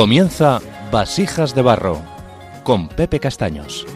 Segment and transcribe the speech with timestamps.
[0.00, 0.60] Comienza
[0.90, 2.00] Vasijas de Barro
[2.64, 3.86] con Pepe Castaños.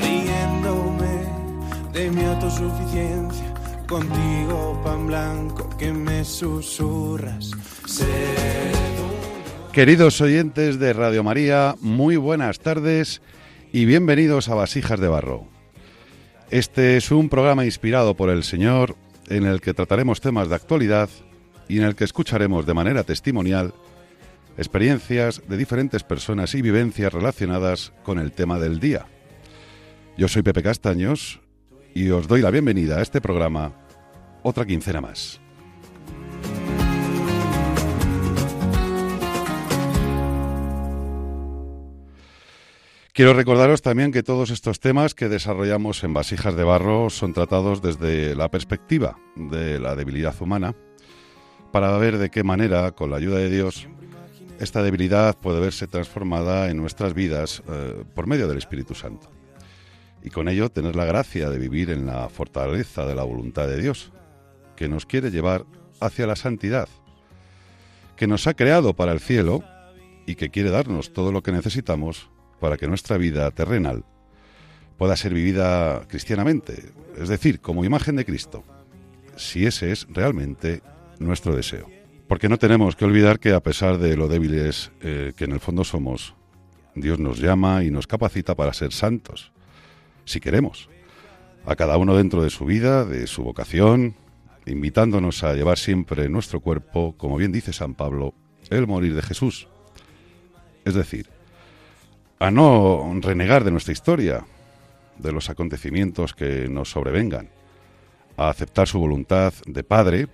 [0.00, 1.24] riéndome
[1.92, 3.52] de mi autosuficiencia,
[3.88, 7.50] contigo pan blanco que me susurras.
[9.72, 13.20] Queridos oyentes de Radio María, muy buenas tardes
[13.74, 15.48] y bienvenidos a Vasijas de Barro.
[16.52, 18.94] Este es un programa inspirado por el Señor
[19.26, 21.10] en el que trataremos temas de actualidad
[21.66, 23.74] y en el que escucharemos de manera testimonial
[24.56, 29.06] experiencias de diferentes personas y vivencias relacionadas con el tema del día.
[30.16, 31.40] Yo soy Pepe Castaños
[31.96, 33.72] y os doy la bienvenida a este programa
[34.44, 35.40] otra quincena más.
[43.14, 47.80] Quiero recordaros también que todos estos temas que desarrollamos en Vasijas de Barro son tratados
[47.80, 50.74] desde la perspectiva de la debilidad humana
[51.70, 53.86] para ver de qué manera, con la ayuda de Dios,
[54.58, 59.30] esta debilidad puede verse transformada en nuestras vidas eh, por medio del Espíritu Santo.
[60.24, 63.80] Y con ello tener la gracia de vivir en la fortaleza de la voluntad de
[63.80, 64.10] Dios,
[64.74, 65.66] que nos quiere llevar
[66.00, 66.88] hacia la santidad,
[68.16, 69.62] que nos ha creado para el cielo
[70.26, 72.28] y que quiere darnos todo lo que necesitamos
[72.64, 74.06] para que nuestra vida terrenal
[74.96, 78.64] pueda ser vivida cristianamente, es decir, como imagen de Cristo,
[79.36, 80.80] si ese es realmente
[81.18, 81.90] nuestro deseo.
[82.26, 85.60] Porque no tenemos que olvidar que a pesar de lo débiles eh, que en el
[85.60, 86.34] fondo somos,
[86.94, 89.52] Dios nos llama y nos capacita para ser santos,
[90.24, 90.88] si queremos,
[91.66, 94.14] a cada uno dentro de su vida, de su vocación,
[94.64, 98.32] invitándonos a llevar siempre nuestro cuerpo, como bien dice San Pablo,
[98.70, 99.68] el morir de Jesús.
[100.86, 101.33] Es decir,
[102.38, 104.44] a no renegar de nuestra historia,
[105.18, 107.48] de los acontecimientos que nos sobrevengan,
[108.36, 110.28] a aceptar su voluntad de Padre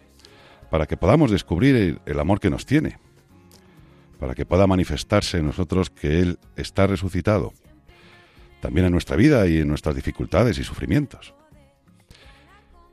[0.71, 2.99] para que podamos descubrir el, amor que nos tiene,
[4.19, 7.53] para que pueda manifestarse en nosotros que Él está resucitado,
[8.61, 11.35] también en nuestra vida y en nuestras dificultades y sufrimientos.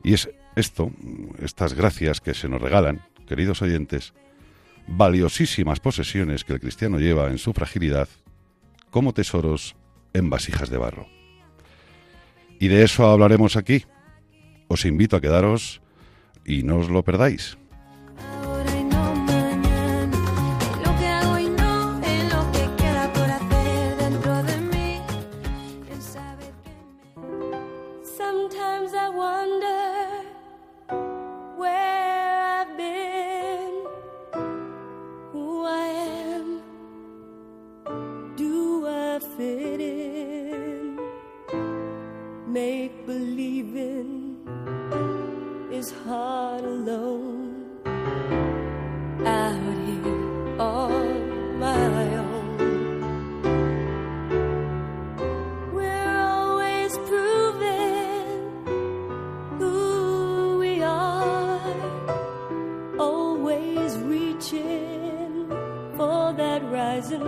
[0.03, 0.91] Y es esto,
[1.39, 4.13] estas gracias que se nos regalan, queridos oyentes,
[4.87, 8.07] valiosísimas posesiones que el cristiano lleva en su fragilidad,
[8.89, 9.75] como tesoros
[10.13, 11.07] en vasijas de barro.
[12.59, 13.85] Y de eso hablaremos aquí.
[14.67, 15.81] Os invito a quedaros
[16.45, 17.57] y no os lo perdáis.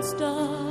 [0.02, 0.69] Star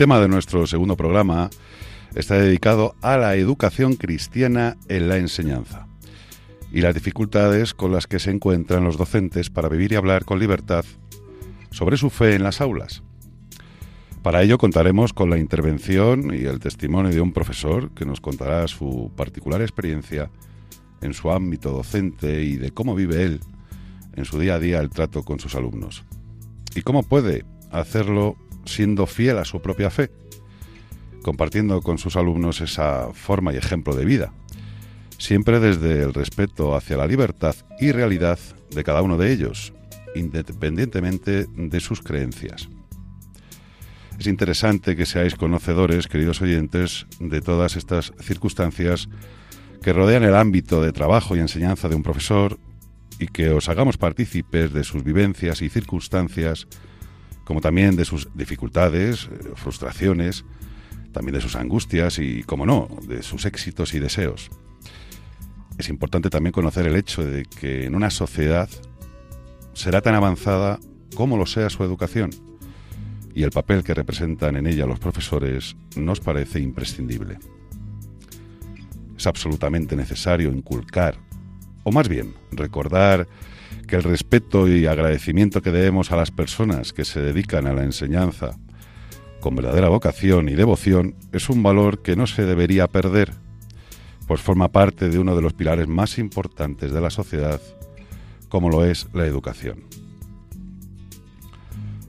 [0.00, 1.50] tema de nuestro segundo programa
[2.14, 5.88] está dedicado a la educación cristiana en la enseñanza
[6.72, 10.38] y las dificultades con las que se encuentran los docentes para vivir y hablar con
[10.38, 10.86] libertad
[11.70, 13.02] sobre su fe en las aulas.
[14.22, 18.66] Para ello contaremos con la intervención y el testimonio de un profesor que nos contará
[18.68, 20.30] su particular experiencia
[21.02, 23.40] en su ámbito docente y de cómo vive él
[24.16, 26.04] en su día a día el trato con sus alumnos.
[26.74, 28.38] Y cómo puede hacerlo
[28.70, 30.10] siendo fiel a su propia fe,
[31.22, 34.32] compartiendo con sus alumnos esa forma y ejemplo de vida,
[35.18, 38.38] siempre desde el respeto hacia la libertad y realidad
[38.70, 39.72] de cada uno de ellos,
[40.14, 42.68] independientemente de sus creencias.
[44.18, 49.08] Es interesante que seáis conocedores, queridos oyentes, de todas estas circunstancias
[49.82, 52.58] que rodean el ámbito de trabajo y enseñanza de un profesor
[53.18, 56.66] y que os hagamos partícipes de sus vivencias y circunstancias,
[57.50, 60.44] como también de sus dificultades, eh, frustraciones,
[61.10, 64.50] también de sus angustias y, como no, de sus éxitos y deseos.
[65.76, 68.68] Es importante también conocer el hecho de que en una sociedad
[69.72, 70.78] será tan avanzada
[71.16, 72.30] como lo sea su educación
[73.34, 77.38] y el papel que representan en ella los profesores nos parece imprescindible.
[79.18, 81.16] Es absolutamente necesario inculcar,
[81.82, 83.26] o más bien recordar,
[83.90, 87.82] que el respeto y agradecimiento que debemos a las personas que se dedican a la
[87.82, 88.56] enseñanza
[89.40, 93.32] con verdadera vocación y devoción es un valor que no se debería perder,
[94.28, 97.60] pues forma parte de uno de los pilares más importantes de la sociedad,
[98.48, 99.82] como lo es la educación.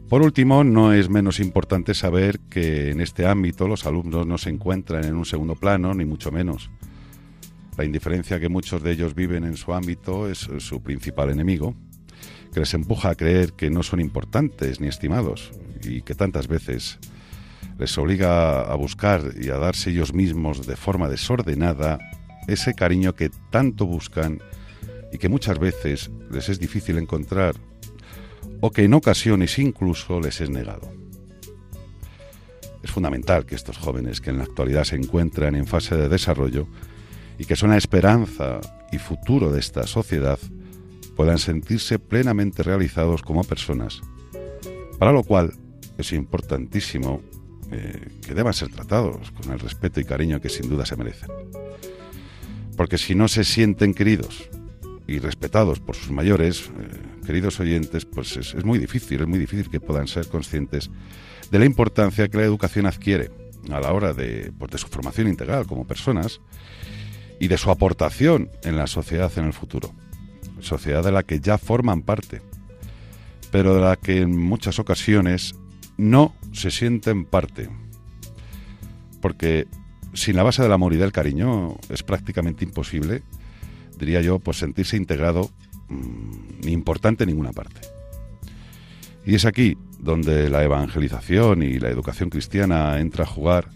[0.08, 4.52] Por último, no es menos importante saber que en este ámbito los alumnos no se
[4.52, 6.70] encuentran en un segundo plano, ni mucho menos.
[7.78, 11.76] La indiferencia que muchos de ellos viven en su ámbito es su principal enemigo,
[12.54, 15.52] que les empuja a creer que no son importantes ni estimados
[15.84, 17.00] y que tantas veces
[17.80, 22.00] les obliga a buscar y a darse ellos mismos de forma desordenada
[22.48, 24.40] ese cariño que tanto buscan
[25.12, 27.56] y que muchas veces les es difícil encontrar
[28.60, 30.92] o que en ocasiones incluso les es negado.
[32.84, 36.68] Es fundamental que estos jóvenes que en la actualidad se encuentran en fase de desarrollo
[37.42, 38.62] y que son la esperanza
[38.92, 40.38] y futuro de esta sociedad
[41.16, 44.00] puedan sentirse plenamente realizados como personas,
[45.00, 45.52] para lo cual
[45.98, 47.24] es importantísimo
[47.72, 51.30] eh, que deban ser tratados con el respeto y cariño que sin duda se merecen.
[52.78, 54.48] Porque si no se sienten queridos
[55.08, 59.68] y respetados por sus mayores, eh, queridos oyentes, pues es, muy difícil, es muy difícil
[59.68, 60.92] que puedan ser conscientes
[61.50, 63.32] de la importancia que la educación adquiere
[63.72, 66.40] a la hora de, pues, de su formación integral como personas
[67.42, 69.92] y de su aportación en la sociedad en el futuro.
[70.62, 72.42] Sociedad de la que ya forman parte,
[73.52, 75.56] pero de la que en muchas ocasiones
[75.98, 77.68] no se sienten parte.
[79.20, 79.68] Porque
[80.14, 83.24] sin la base del amor y del cariño es prácticamente imposible,
[83.98, 85.52] diría yo, pues sentirse integrado
[85.92, 87.82] Mm, ni importante en ninguna parte.
[89.26, 93.68] Y es aquí donde la evangelización y la educación cristiana entra a jugar,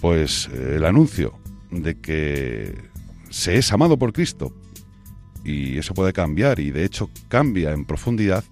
[0.00, 1.38] pues eh, el anuncio
[1.82, 2.74] de que
[3.30, 4.54] se es amado por Cristo
[5.44, 8.44] y eso puede cambiar y de hecho cambia en profundidad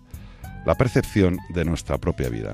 [0.66, 2.52] la percepción de nuestra propia vida.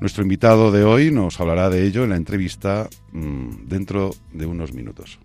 [0.00, 4.72] Nuestro invitado de hoy nos hablará de ello en la entrevista mm, dentro de unos
[4.72, 5.18] minutos.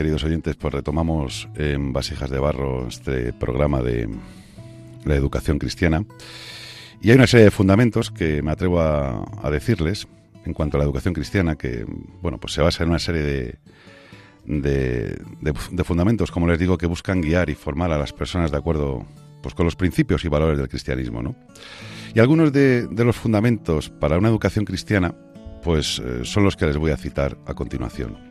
[0.00, 4.08] Queridos oyentes, pues retomamos en Vasijas de Barro este programa de
[5.04, 6.06] la educación cristiana.
[7.02, 10.08] Y hay una serie de fundamentos que me atrevo a, decirles
[10.46, 11.84] en cuanto a la educación cristiana, que
[12.22, 13.58] bueno, pues se basa en una serie
[14.46, 18.56] de, de, fundamentos, como les digo, que buscan guiar y formar a las personas de
[18.56, 19.04] acuerdo
[19.42, 21.22] pues, con los principios y valores del cristianismo.
[21.22, 21.36] ¿no?
[22.14, 25.14] Y algunos de, los fundamentos para una educación cristiana
[25.62, 28.29] pues, eh, son los que les voy a citar a continuación.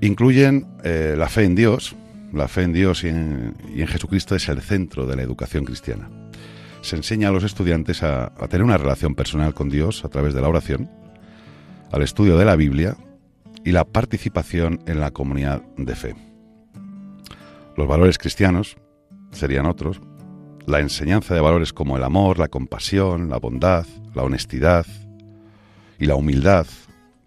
[0.00, 1.96] Incluyen eh, la fe en Dios,
[2.32, 3.54] la fe en Dios y en,
[3.86, 6.08] Jesucristo es el centro de la educación cristiana.
[6.82, 10.34] Se enseña a los estudiantes a, a tener una relación personal con Dios a través
[10.34, 10.88] de la oración,
[11.90, 12.96] al estudio de la Biblia
[13.64, 16.14] y la participación en la comunidad de fe.
[17.76, 18.76] Los valores cristianos
[19.32, 20.00] serían otros,
[20.66, 24.86] la enseñanza de valores como el amor, la compasión, la bondad, la honestidad
[25.98, 26.66] y la humildad,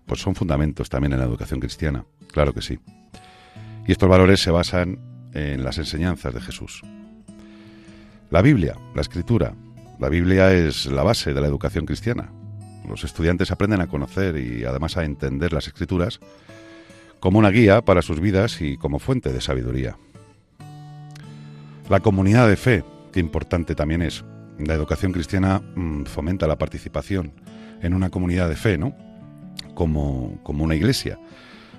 [0.06, 2.06] pues son fundamentos también en la educación cristiana.
[2.32, 2.80] Claro que sí.
[3.88, 5.00] Y estos valores se basan
[5.34, 6.82] en las enseñanzas de Jesús.
[8.30, 9.54] La Biblia, la Escritura,
[10.00, 12.32] La Biblia es la base de la educación cristiana.
[12.90, 16.20] Los estudiantes aprenden a conocer y además a entender las escrituras
[17.20, 19.98] como una guía para sus vidas y como fuente de sabiduría.
[21.88, 24.26] La comunidad de fe, que importante también es.
[24.58, 27.34] La educación cristiana mm, fomenta la participación
[27.82, 28.96] en una comunidad de fe, ¿no?
[29.76, 31.20] Como, como una iglesia,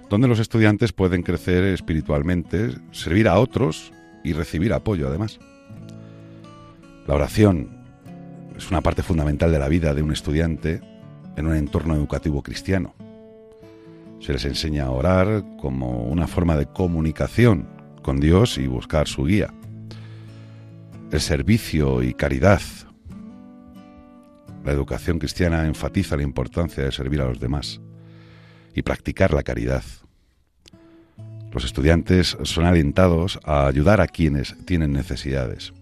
[0.08, 3.92] donde los estudiantes pueden crecer espiritualmente, servir a otros
[4.24, 5.40] y recibir apoyo además.
[7.06, 7.70] La oración
[8.56, 10.80] es una parte fundamental de la vida de un estudiante
[11.36, 12.94] en un entorno educativo cristiano.
[14.20, 17.66] Se les enseña a orar como una forma de comunicación
[18.02, 19.52] con Dios y buscar su guía.
[21.10, 22.60] El servicio y caridad.
[24.64, 27.80] La educación cristiana enfatiza la importancia de servir a los demás
[28.74, 29.82] y practicar la caridad.
[31.52, 35.72] Los estudiantes son alentados a ayudar a quienes tienen necesidades.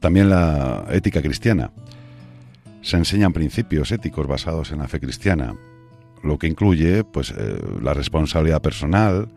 [0.00, 1.70] También la ética cristiana.
[2.82, 5.54] Se enseñan principios éticos basados en la fe cristiana,
[6.22, 9.28] lo que incluye pues, eh, la responsabilidad personal,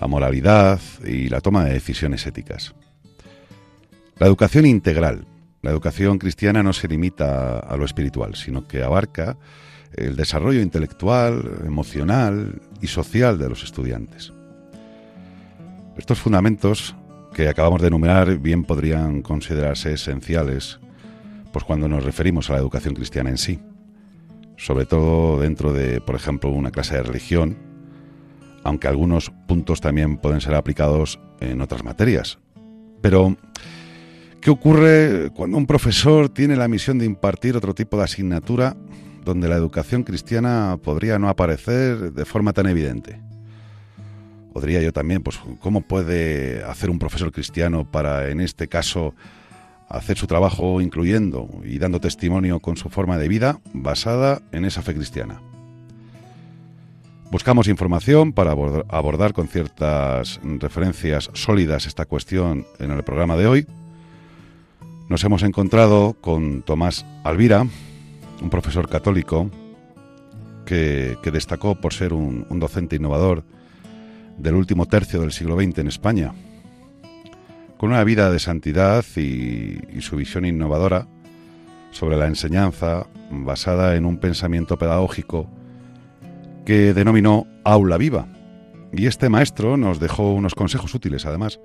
[0.00, 2.74] la moralidad y la toma de decisiones éticas.
[4.18, 5.26] La educación integral.
[5.62, 9.36] La educación cristiana no se limita a lo espiritual, sino que abarca
[9.94, 14.32] el desarrollo intelectual, emocional y social de los estudiantes.
[15.96, 16.94] Estos fundamentos
[17.34, 20.80] que acabamos de enumerar bien podrían considerarse esenciales
[21.52, 23.58] pues cuando nos referimos a la educación cristiana en sí,
[24.56, 27.56] sobre todo dentro de, por ejemplo, una clase de religión,
[28.64, 32.38] aunque algunos puntos también pueden ser aplicados en otras materias.
[33.00, 33.36] Pero,
[34.40, 38.76] ¿qué ocurre cuando un profesor tiene la misión de impartir otro tipo de asignatura
[39.28, 43.20] donde la educación cristiana podría no aparecer de forma tan evidente?
[44.52, 49.14] Podría yo también, pues, ¿cómo puede hacer un profesor cristiano para, en este caso,
[49.88, 54.82] hacer su trabajo incluyendo y dando testimonio con su forma de vida basada en esa
[54.82, 55.40] fe cristiana.
[57.30, 63.66] Buscamos información para abordar con ciertas referencias sólidas esta cuestión en el programa de hoy.
[65.08, 67.66] Nos hemos encontrado con Tomás Alvira,
[68.40, 69.50] un profesor católico
[70.64, 73.44] que, destacó por ser un docente innovador
[74.36, 76.32] del último tercio del siglo XX en España
[77.78, 81.06] con una vida de santidad y, su visión innovadora
[81.92, 85.48] sobre la enseñanza basada en un pensamiento pedagógico
[86.66, 88.26] que denominó aula viva.
[88.92, 91.60] Y este maestro nos dejó unos consejos útiles, además,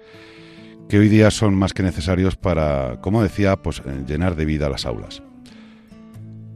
[0.88, 4.86] que hoy día son más que necesarios para, como decía, pues llenar de vida las
[4.86, 5.24] aulas.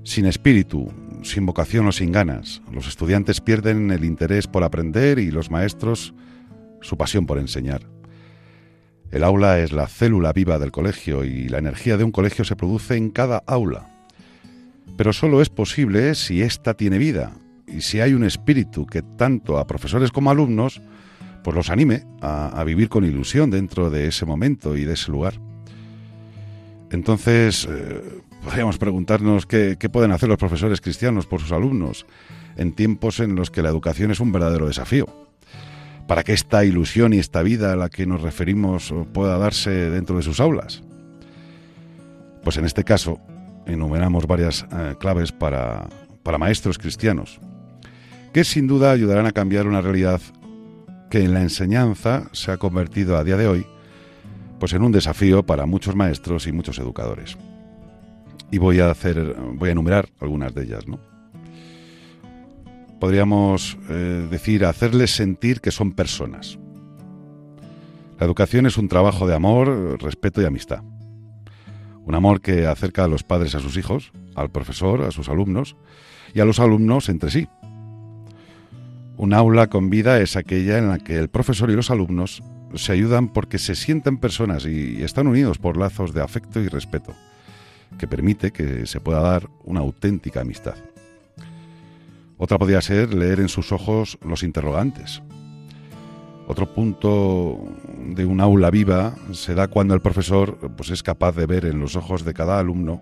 [0.08, 0.90] Sin espíritu,
[1.22, 6.14] sin vocación o sin ganas, los estudiantes pierden el interés por aprender y los maestros
[6.80, 7.82] su pasión por enseñar.
[9.12, 12.56] El aula es la célula viva del colegio y la energía de un colegio se
[12.56, 13.90] produce en cada aula.
[14.96, 17.34] Pero solo es posible si ésta tiene vida
[17.68, 20.82] y si hay un espíritu que tanto a profesores como a alumnos
[21.44, 25.34] pues los anime a, vivir con ilusión dentro de ese momento y de ese lugar.
[26.92, 32.06] Entonces, eh, podríamos preguntarnos qué pueden hacer los profesores cristianos por sus alumnos
[32.56, 35.06] en tiempos en los que la educación es un verdadero desafío
[36.08, 40.16] para que esta ilusión y esta vida a la que nos referimos pueda darse dentro
[40.16, 40.82] de sus aulas?
[42.42, 43.20] Pues en este caso
[43.66, 45.90] enumeramos varias eh, claves para,
[46.24, 47.42] para maestros cristianos,
[48.32, 50.22] que sin duda ayudarán a cambiar una realidad
[51.10, 53.68] que en la enseñanza se ha convertido a día de hoy
[54.58, 57.38] pues en un desafío para muchos maestros y muchos educadores.
[58.52, 61.00] Y voy a hacer voy a enumerar algunas de ellas, ¿no?
[63.00, 66.58] podríamos eh, decir, hacerles sentir que son personas.
[68.20, 70.82] La educación es un trabajo de amor, respeto y amistad.
[72.04, 75.76] Un amor que acerca a los padres a sus hijos, al profesor, a sus alumnos
[76.34, 77.48] y a los alumnos entre sí.
[79.18, 82.42] Un aula con vida es aquella en la que el profesor y los alumnos
[82.76, 87.14] se ayudan porque se sienten personas y están unidos por lazos de afecto y respeto,
[87.98, 90.76] que permite que se pueda dar una auténtica amistad.
[92.38, 95.22] Otra podría ser leer en sus ojos los interrogantes.
[96.48, 97.60] Otro punto
[98.16, 101.80] de un aula viva se da cuando el profesor pues, es capaz de ver en
[101.80, 103.02] los ojos de cada alumno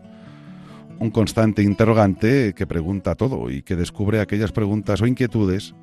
[0.97, 5.75] un constante interrogante que pregunta todo y que descubre aquellas preguntas o inquietudes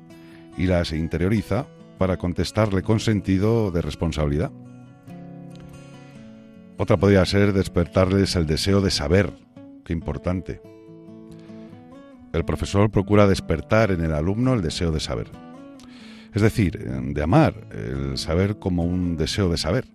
[0.57, 1.67] y las interioriza
[1.97, 4.51] para contestarle con sentido de responsabilidad.
[6.83, 9.31] Otra podría ser despertarles el deseo de saber,
[9.85, 10.59] qué importante
[12.33, 15.27] el profesor procura despertar en el alumno el deseo de saber.
[16.33, 19.85] Es decir, de amar, el saber como un deseo de saber.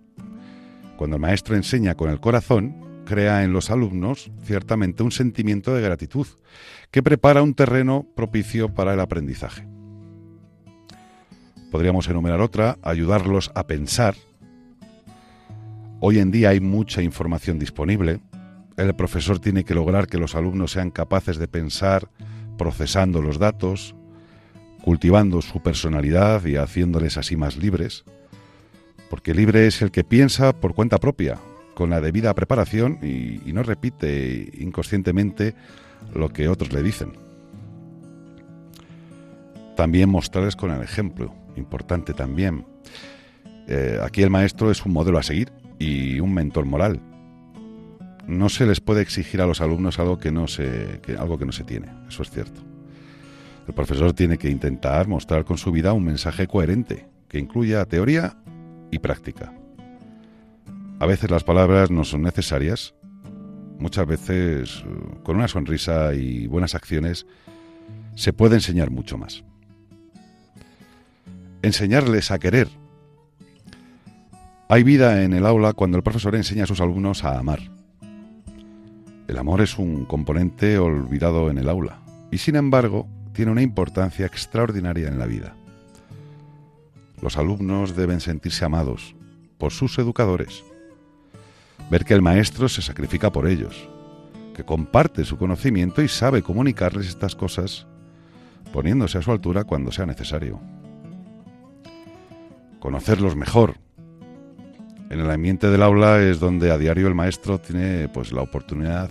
[0.97, 5.83] Cuando el maestro enseña con el corazón, crea en los alumnos ciertamente un sentimiento de
[5.83, 6.25] gratitud
[6.89, 9.67] que prepara un terreno propicio para el aprendizaje.
[11.69, 14.15] Podríamos enumerar otra, ayudarlos a pensar.
[16.01, 18.21] Hoy en día hay mucha información disponible.
[18.77, 22.07] El profesor tiene que lograr que los alumnos sean capaces de pensar
[22.57, 23.95] procesando los datos,
[24.81, 28.05] cultivando su personalidad y haciéndoles así más libres,
[29.09, 31.37] porque libre es el que piensa por cuenta propia,
[31.73, 35.53] con la debida preparación y, no repite inconscientemente
[36.13, 37.11] lo que otros le dicen.
[39.75, 42.65] También mostrarles con el ejemplo, importante también.
[43.67, 47.01] Eh, aquí el maestro es un modelo a seguir y un mentor moral.
[48.27, 51.51] No se les puede exigir a los alumnos algo que no se, algo que no
[51.51, 52.61] se tiene, eso es cierto.
[53.67, 58.37] El profesor tiene que intentar mostrar con su vida un mensaje coherente, que incluya teoría
[58.91, 59.53] y práctica.
[60.99, 62.93] A veces las palabras no son necesarias,
[63.79, 64.83] muchas veces
[65.23, 67.25] con una sonrisa y buenas acciones
[68.15, 69.43] se puede enseñar mucho más.
[71.61, 72.67] Enseñarles a querer.
[74.71, 77.59] Hay vida en el aula cuando el profesor enseña a sus alumnos a amar.
[79.27, 84.27] El amor es un componente olvidado en el aula y sin embargo tiene una importancia
[84.27, 85.55] extraordinaria en la vida.
[87.19, 89.15] Los alumnos deben sentirse amados
[89.57, 90.63] por sus educadores,
[91.89, 93.89] ver que el maestro se sacrifica por ellos,
[94.53, 97.87] que comparte su conocimiento y sabe comunicarles estas cosas
[98.71, 100.61] poniéndose a su altura cuando sea necesario.
[102.79, 103.88] Conocerlos mejor.
[105.09, 109.09] En el ambiente del aula es donde a diario el maestro tiene pues la oportunidad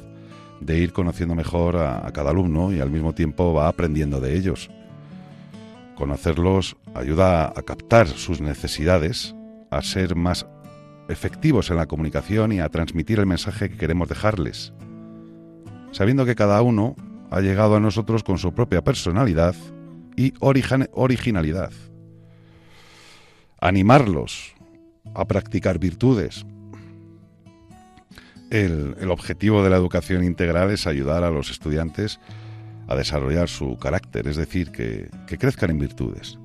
[0.61, 4.37] de ir conociendo mejor a, a cada alumno y al mismo tiempo va aprendiendo de
[4.37, 4.71] ellos.
[5.97, 9.35] Conocerlos ayuda a captar sus necesidades,
[9.71, 10.47] a ser más
[11.09, 14.73] efectivos en la comunicación y a transmitir el mensaje que queremos dejarles,
[15.91, 16.95] sabiendo que cada uno
[17.31, 19.57] ha llegado a nosotros con su propia personalidad
[20.17, 21.73] y originalidad.
[23.61, 24.55] Animarlos
[25.15, 26.45] a practicar virtudes.
[28.51, 32.19] El, objetivo de la educación integral es ayudar a los estudiantes
[32.87, 36.39] a desarrollar su carácter, es decir, que, que crezcan en virtudes.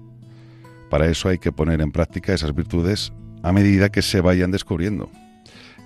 [0.90, 5.10] Para eso hay que poner en práctica esas virtudes a medida que se vayan descubriendo,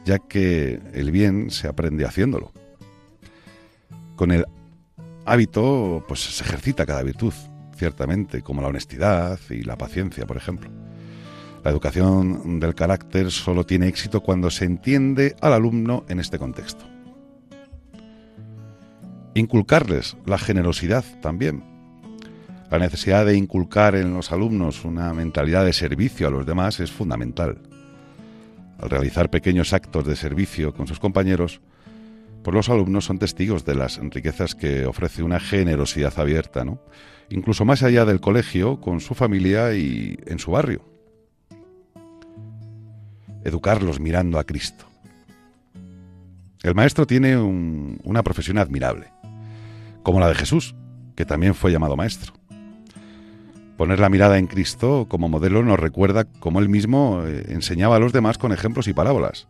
[0.06, 2.52] ya que el bien se aprende haciéndolo.
[4.16, 4.46] Con el
[5.26, 7.34] hábito, pues se ejercita cada virtud,
[7.76, 10.72] ciertamente, como la honestidad y la paciencia, por ejemplo.
[11.64, 16.86] La educación del carácter solo tiene éxito cuando se entiende al alumno en este contexto.
[19.34, 21.64] Inculcarles la generosidad también.
[22.72, 26.92] La necesidad de inculcar en los alumnos una mentalidad de servicio a los demás es
[26.92, 27.60] fundamental.
[28.80, 31.62] Al realizar pequeños actos de servicio con sus compañeros,
[32.44, 36.82] pues los alumnos son testigos de las riquezas que ofrece una generosidad abierta, ¿no?
[37.30, 40.97] Incluso más allá del colegio, con su familia y en su barrio.
[43.48, 44.84] Educarlos mirando a Cristo.
[46.64, 49.08] El maestro tiene un- una profesión admirable,
[50.04, 50.76] como la de Jesús,
[51.16, 52.34] que también fue llamado maestro.
[53.78, 58.00] Poner la mirada en Cristo como modelo nos recuerda cómo él mismo eh, enseñaba a
[58.00, 59.48] los demás con ejemplos y parábolas.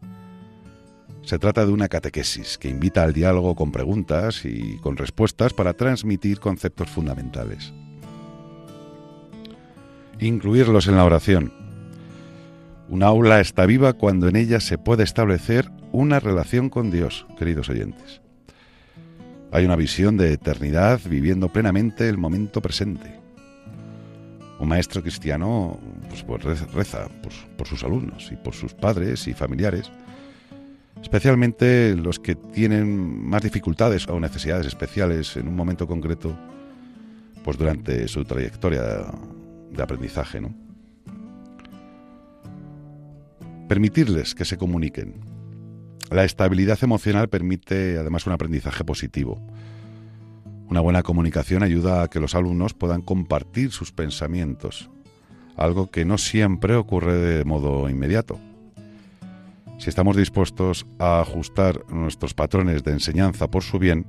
[1.23, 5.73] Se trata de una catequesis que invita al diálogo con preguntas y con respuestas para
[5.73, 7.73] transmitir conceptos fundamentales.
[10.19, 11.51] Incluirlos en la oración.
[12.89, 17.69] Un aula está viva cuando en ella se puede establecer una relación con Dios, queridos
[17.69, 18.21] oyentes.
[19.51, 23.13] Hay una visión de eternidad viviendo plenamente el momento presente.
[24.59, 25.77] Un maestro cristiano
[26.09, 29.91] pues, pues, reza- reza por, por sus alumnos y por sus padres y familiares,
[31.01, 36.35] especialmente los que tienen más dificultades o necesidades especiales en un momento concreto,
[37.43, 38.81] pues durante su trayectoria
[39.71, 40.66] de aprendizaje, ¿no?
[43.67, 45.19] Permitirles que se comuniquen.
[46.09, 49.41] La estabilidad emocional permite además un aprendizaje positivo.
[50.69, 54.89] Una buena comunicación ayuda a que los alumnos puedan compartir sus pensamientos,
[55.57, 58.39] algo que no siempre ocurre de modo inmediato.
[59.79, 64.05] Si estamos dispuestos a ajustar nuestros patrones de enseñanza por su bien,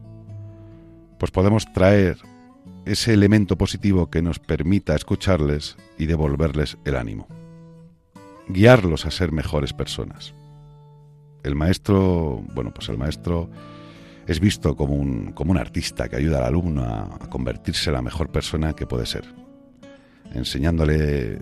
[1.19, 2.19] pues podemos traer
[2.87, 7.27] ese elemento positivo que nos permita escucharles y devolverles el ánimo.
[8.49, 10.35] Guiarlos a ser mejores personas.
[11.43, 13.49] El maestro, bueno, pues el maestro
[14.27, 18.03] es visto como un, como un artista que ayuda al alumno a, convertirse en la
[18.03, 19.25] mejor persona que puede ser,
[20.35, 21.41] enseñándole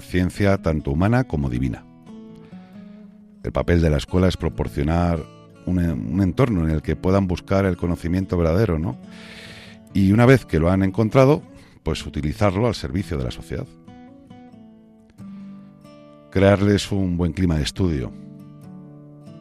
[0.00, 1.84] ciencia tanto humana como divina.
[3.42, 5.20] El papel de la escuela es proporcionar
[5.66, 8.98] un, un entorno en el que puedan buscar el conocimiento verdadero, ¿no?
[9.92, 11.42] Y una vez que lo han encontrado,
[11.82, 13.66] pues utilizarlo al servicio de la sociedad.
[16.30, 18.12] Crearles un buen clima de estudio.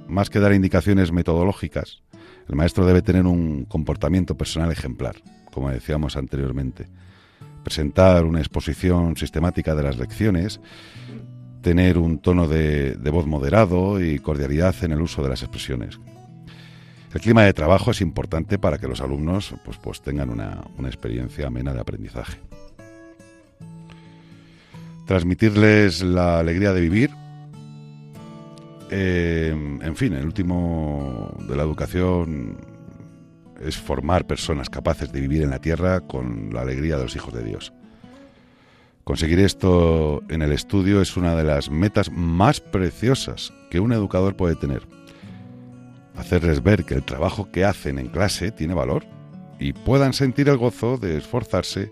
[0.08, 2.02] Más que dar indicaciones metodológicas,
[2.47, 5.17] el maestro debe tener un comportamiento personal ejemplar,
[5.52, 6.88] como decíamos anteriormente.
[7.63, 10.62] Presentar una exposición sistemática de las lecciones,
[11.62, 15.99] tener un tono de, de voz moderado y cordialidad en el uso de las expresiones.
[17.13, 20.88] El clima de trabajo es importante para que los alumnos pues, pues tengan una, una
[20.88, 22.39] experiencia amena de aprendizaje.
[25.10, 27.10] Transmitirles la alegría de vivir.
[28.91, 29.50] Eh,
[29.82, 32.60] en fin, el último de la educación
[33.60, 37.34] es formar personas capaces de vivir en la tierra con la alegría de los hijos
[37.34, 37.74] de Dios.
[39.04, 44.36] Conseguir esto en el estudio es una de las metas más preciosas que un educador
[44.36, 44.84] puede tener.
[46.17, 49.08] Hacerles ver que el trabajo que hacen en clase tiene valor
[49.58, 51.91] y puedan sentir el gozo de esforzarse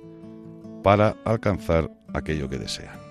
[0.84, 3.07] para alcanzar aquello que desean.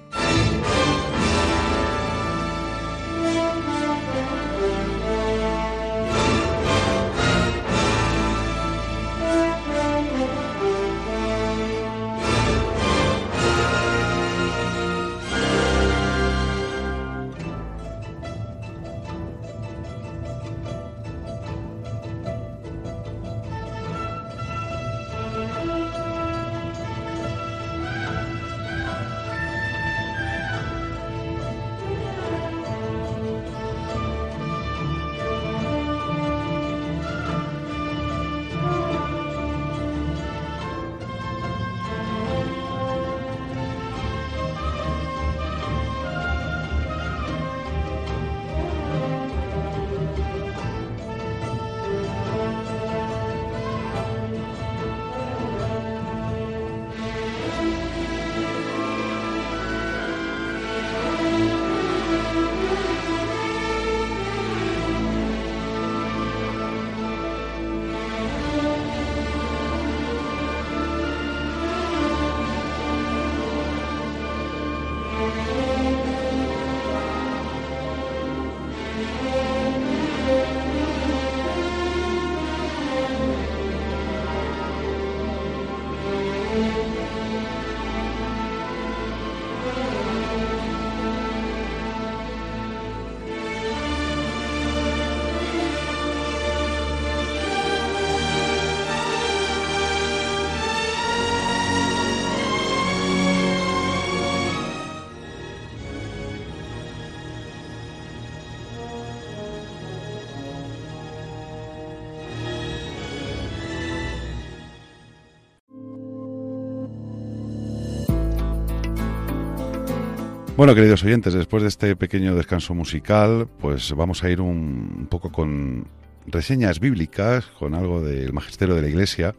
[120.57, 125.31] Bueno, queridos oyentes, después de este pequeño descanso musical, pues vamos a ir un, poco
[125.31, 125.87] con
[126.27, 129.35] reseñas bíblicas, con algo del magisterio de la Iglesia,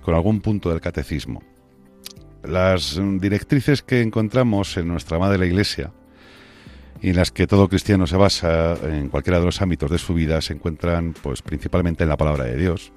[0.00, 1.42] con algún punto del catecismo.
[2.42, 5.92] Las directrices que encontramos en nuestra madre la Iglesia
[7.02, 10.14] y en las que todo cristiano se basa en cualquiera de los ámbitos de su
[10.14, 12.94] vida se encuentran pues principalmente en la palabra de Dios,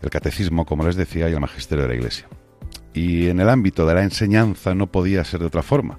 [0.00, 2.28] el catecismo, como les decía, y el magisterio de la Iglesia.
[2.94, 5.98] Y en el ámbito de la enseñanza no podía ser de otra forma.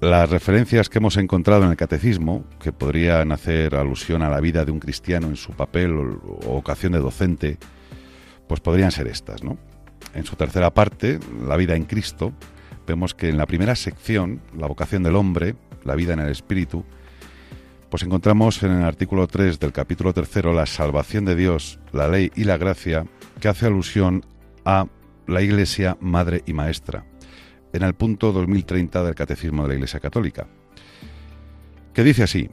[0.00, 4.64] Las referencias que hemos encontrado en el catecismo, que podrían hacer alusión a la vida
[4.64, 7.58] de un cristiano en su papel o, ocasión de docente,
[8.48, 9.58] pues podrían ser estas, ¿no?
[10.14, 12.32] En su tercera parte, la vida en Cristo,
[12.86, 16.82] vemos que en la primera sección, la vocación del hombre, la vida en el espíritu,
[17.90, 22.32] pues encontramos en el artículo 3 del capítulo tercero la salvación de Dios, la ley
[22.34, 23.04] y la gracia,
[23.38, 24.24] que hace alusión
[24.64, 24.86] a
[25.26, 27.04] la Iglesia madre y maestra
[27.72, 30.46] en el punto 2030 del Catecismo de la Iglesia Católica,
[31.92, 32.50] que dice así,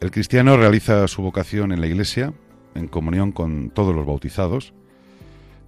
[0.00, 2.32] el cristiano realiza su vocación en la Iglesia,
[2.74, 4.72] en comunión con todos los bautizados,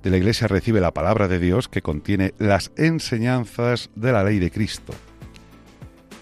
[0.02, 4.38] de la Iglesia recibe la palabra de Dios que contiene las enseñanzas de la ley
[4.38, 4.94] de Cristo.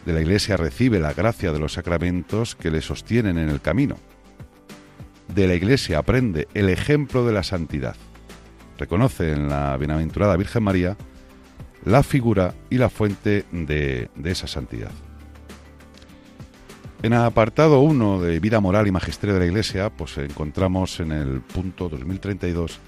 [0.05, 3.97] De la Iglesia recibe la gracia de los sacramentos que le sostienen en el camino.
[5.33, 7.95] De la Iglesia aprende el ejemplo de la santidad.
[8.79, 10.97] Reconoce en la bienaventurada Virgen María
[11.89, 14.91] la figura y la fuente de, de esa santidad.
[17.03, 21.13] En el apartado 1 de Vida Moral y Magisterio de la Iglesia, pues encontramos en
[21.13, 22.79] el punto 2032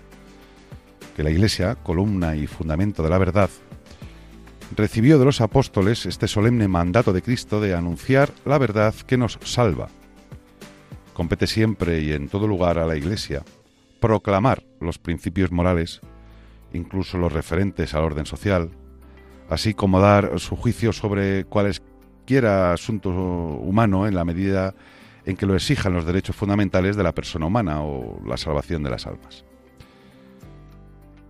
[1.16, 3.48] que la Iglesia, columna y fundamento de la verdad,
[4.76, 9.38] recibió de los apóstoles este solemne mandato de Cristo de anunciar la verdad que nos
[9.44, 9.88] salva.
[11.14, 13.44] compete siempre y en todo lugar a la Iglesia
[13.98, 16.00] proclamar los principios morales,
[16.72, 18.70] incluso los referentes al orden social,
[19.50, 24.74] así como dar su juicio sobre cualesquiera asunto humano en la medida
[25.26, 28.90] en que lo exijan los derechos fundamentales de la persona humana o la salvación de
[28.90, 29.44] las almas.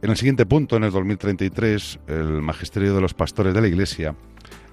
[0.02, 4.14] En el siguiente punto, en el 2033, el magisterio de los pastores de la Iglesia,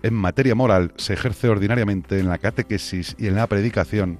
[0.03, 4.19] en materia moral, se ejerce ordinariamente en la catequesis y en la predicación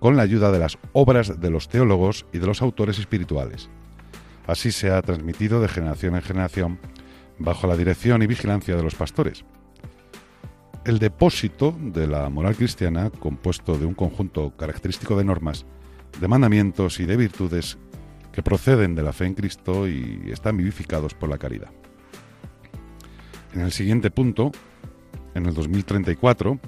[0.00, 3.68] con la ayuda de las obras de los teólogos y de los autores espirituales.
[4.46, 6.78] Así se ha transmitido de generación en generación
[7.42, 9.44] bajo la dirección y vigilancia de los pastores.
[10.84, 15.64] El depósito de la moral cristiana, compuesto de un conjunto característico de normas,
[16.20, 17.78] de mandamientos y de virtudes
[18.32, 21.70] que proceden de la fe en Cristo y están vivificados por la caridad.
[23.54, 24.50] En el siguiente punto,
[25.34, 26.58] en el 2034,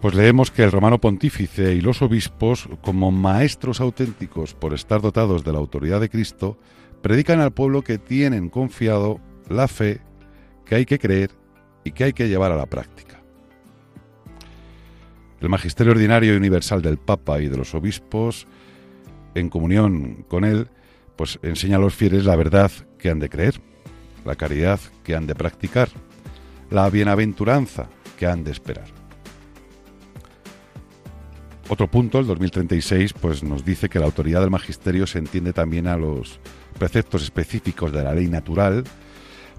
[0.00, 5.44] pues leemos que el romano pontífice y los obispos, como maestros auténticos por estar dotados
[5.44, 6.58] de la autoridad de Cristo,
[7.02, 10.00] predican al pueblo que tienen confiado la fe
[10.64, 11.30] que hay que creer
[11.84, 13.20] y que hay que llevar a la práctica.
[15.40, 18.46] El magisterio ordinario y universal del Papa y de los obispos,
[19.34, 20.68] en comunión con él,
[21.16, 23.60] pues enseña a los fieles la verdad que han de creer,
[24.24, 25.88] la caridad que han de practicar,
[26.70, 28.86] la bienaventuranza que han de esperar.
[31.68, 35.86] Otro punto, el 2036, pues nos dice que la autoridad del magisterio se entiende también
[35.86, 36.38] a los
[36.78, 38.84] preceptos específicos de la ley natural,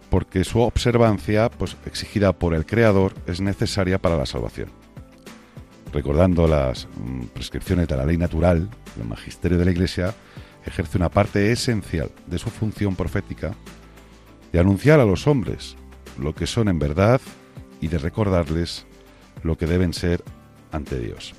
[0.10, 4.70] porque su observancia, pues exigida por el Creador, es necesaria para la salvación.
[5.92, 10.14] Recordando las mm, prescripciones de la ley natural, el magisterio de la Iglesia
[10.66, 13.54] ejerce una parte esencial de su función profética
[14.52, 15.76] de anunciar a los hombres
[16.20, 17.22] lo que son en verdad
[17.82, 18.86] y de recordarles
[19.44, 20.24] lo que deben ser
[20.72, 21.36] ante Dios.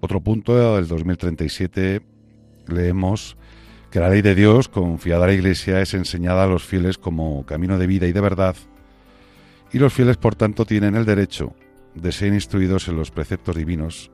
[0.00, 2.02] Otro punto, el 2037,
[2.66, 3.36] leemos
[3.90, 7.44] que la ley de Dios, confiada a la Iglesia, es enseñada a los fieles como
[7.46, 8.56] camino de vida y de verdad,
[9.72, 11.54] y los fieles, por tanto, tienen el derecho
[11.94, 14.10] de ser instruidos en los preceptos divinos,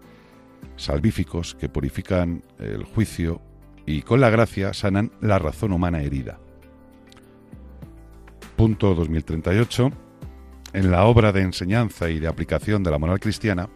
[0.76, 3.40] salvíficos, que purifican el juicio
[3.86, 6.38] y con la gracia sanan la razón humana herida.
[8.56, 9.92] Punto 2038.
[10.74, 13.68] En la obra de enseñanza y de aplicación de la moral cristiana,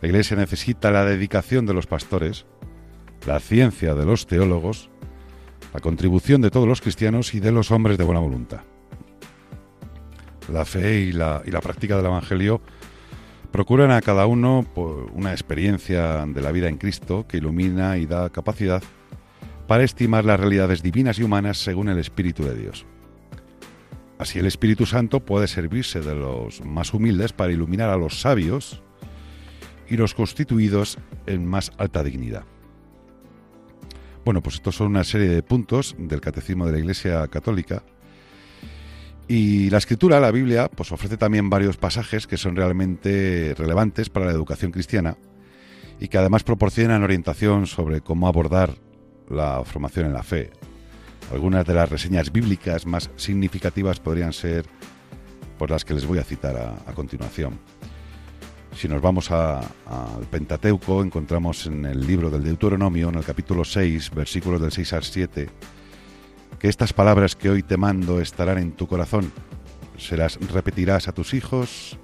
[0.00, 2.46] la Iglesia necesita la dedicación de los pastores,
[3.26, 4.90] la ciencia de los teólogos,
[5.72, 8.60] la contribución de todos los cristianos y de los hombres de buena voluntad.
[10.52, 12.60] La fe y la, práctica del Evangelio
[13.52, 14.66] procuran a cada uno
[15.14, 18.82] una experiencia de la vida en Cristo que ilumina y da capacidad
[19.68, 22.84] para estimar las realidades divinas y humanas según el Espíritu de Dios.
[24.18, 28.82] Así el Espíritu Santo puede servirse de los más humildes para iluminar a los sabios
[29.88, 32.44] y los constituidos en más alta dignidad.
[34.24, 37.82] Bueno, pues estos son una serie de puntos del Catecismo de la Iglesia Católica.
[39.26, 44.26] Y la escritura, la Biblia, pues ofrece también varios pasajes que son realmente relevantes para
[44.26, 45.16] la educación cristiana
[45.98, 48.74] y que además proporcionan orientación sobre cómo abordar
[49.28, 50.50] la formación en la fe.
[51.32, 54.66] Algunas de las reseñas bíblicas más significativas podrían ser
[55.58, 57.58] por las que les voy a citar a, a continuación.
[58.74, 59.60] Si nos vamos al
[60.30, 65.04] Pentateuco, encontramos en el libro del Deuteronomio, en el capítulo 6, versículos del 6 al
[65.04, 65.50] 7,
[66.58, 69.30] que estas palabras que hoy te mando estarán en tu corazón,
[69.98, 71.98] se las repetirás a tus hijos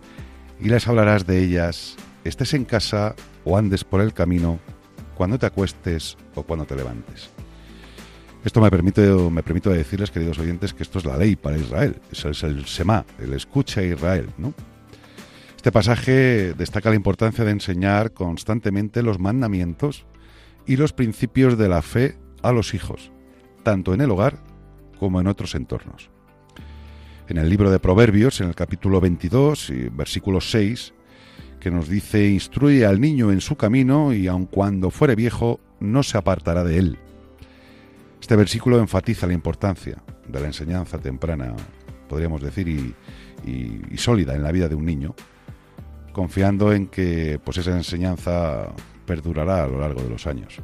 [0.61, 4.61] y les hablarás de ellas, estés en casa o andes por el camino,
[5.16, 7.31] cuando te acuestes o cuando te levantes.
[8.44, 12.00] Esto me permite, me permito decirles, queridos oyentes, que esto es la ley para Israel,
[12.12, 14.54] es el Semá, el escucha a Israel, ¿no?
[15.68, 20.07] Este pasaje destaca la importancia de enseñar constantemente los mandamientos
[20.66, 23.12] y los principios de la fe a los hijos,
[23.64, 24.42] tanto en el hogar
[24.98, 26.09] como en otros entornos.
[27.28, 30.94] En el libro de Proverbios, en el capítulo 22, y versículo 6,
[31.61, 36.02] que nos dice, instruye al niño en su camino y aun cuando fuere viejo, no
[36.02, 36.98] se apartará de él.
[38.18, 41.54] Este versículo enfatiza la importancia de la enseñanza temprana,
[42.09, 42.94] podríamos decir, y,
[43.44, 45.14] y, y sólida en la vida de un niño,
[46.12, 48.73] confiando en que pues esa enseñanza
[49.07, 50.61] perdurará a lo largo de los años.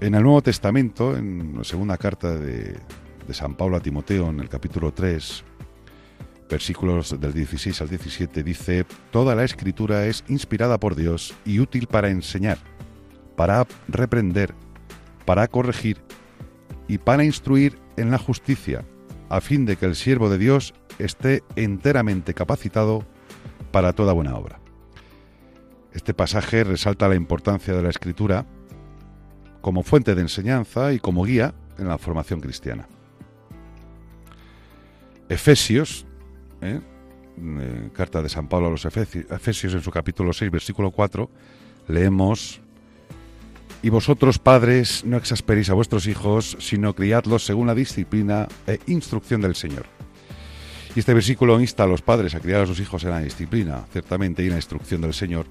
[0.00, 2.78] En el Nuevo Testamento, en la segunda carta de,
[3.26, 5.44] de San Pablo a Timoteo, en el capítulo 3,
[6.50, 11.86] versículos del 16 al 17, dice, Toda la escritura es inspirada por Dios y útil
[11.86, 12.58] para enseñar,
[13.36, 14.54] para reprender,
[15.24, 15.98] para corregir
[16.88, 18.84] y para instruir en la justicia,
[19.28, 23.04] a fin de que el siervo de Dios esté enteramente capacitado
[23.72, 24.60] para toda buena obra.
[25.92, 28.46] Este pasaje resalta la importancia de la escritura
[29.60, 32.88] como fuente de enseñanza y como guía en la formación cristiana.
[35.28, 36.06] Efesios,
[36.60, 36.80] ¿eh?
[37.42, 41.30] Eh, carta de San Pablo a los Efesi- Efesios en su capítulo 6, versículo 4,
[41.88, 42.60] leemos,
[43.82, 49.40] Y vosotros padres no exasperéis a vuestros hijos, sino criadlos según la disciplina e instrucción
[49.40, 49.86] del Señor.
[50.94, 53.84] Y este versículo insta a los padres a criar a sus hijos en la disciplina,
[53.92, 55.46] ciertamente, y en la instrucción del Señor,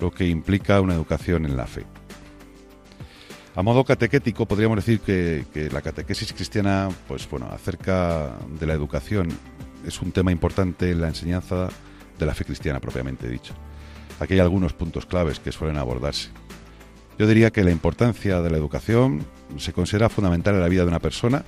[0.00, 1.84] lo que implica una educación en la fe.
[3.54, 9.28] A modo catequético podríamos decir que, la catequesis cristiana, pues bueno, acerca de la educación
[9.86, 11.68] es un tema importante en la enseñanza
[12.18, 13.54] de la fe cristiana propiamente dicho.
[14.18, 16.30] Aquí hay algunos puntos claves que suelen abordarse.
[17.18, 19.26] Yo diría que la importancia de la educación
[19.56, 21.44] se considera fundamental en la vida de una persona.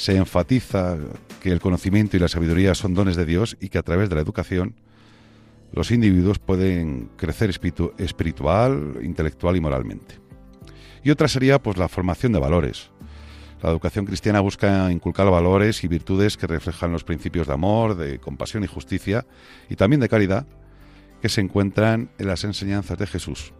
[0.00, 0.96] Se enfatiza
[1.42, 4.14] que el conocimiento y la sabiduría son dones de Dios y que a través de
[4.14, 4.74] la educación
[5.74, 10.14] los individuos pueden crecer espiritu- espiritual, intelectual y moralmente.
[11.04, 12.88] Y otra sería pues la formación de valores.
[13.60, 18.18] La educación cristiana busca inculcar valores y virtudes que reflejan los principios de amor, de
[18.20, 19.26] compasión y justicia
[19.68, 20.46] y también de caridad
[21.20, 23.52] que se encuentran en las enseñanzas de Jesús.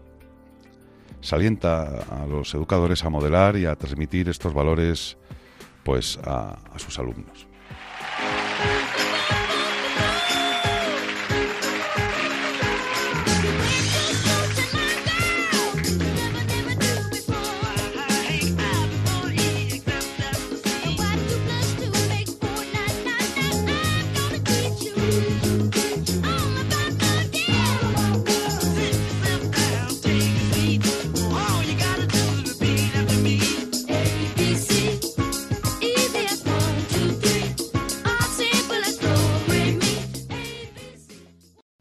[1.20, 5.18] Salienta a los educadores a modelar y a transmitir estos valores
[5.84, 7.46] pues a, sus alumnos.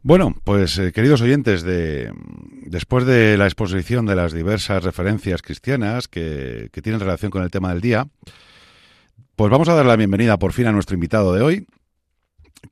[0.10, 2.12] Bueno, pues eh, queridos oyentes, de,
[2.66, 7.52] después de la exposición de las diversas referencias cristianas que, que tienen relación con el
[7.52, 8.08] tema del día,
[9.36, 11.68] pues vamos a dar la bienvenida por fin a nuestro invitado de hoy,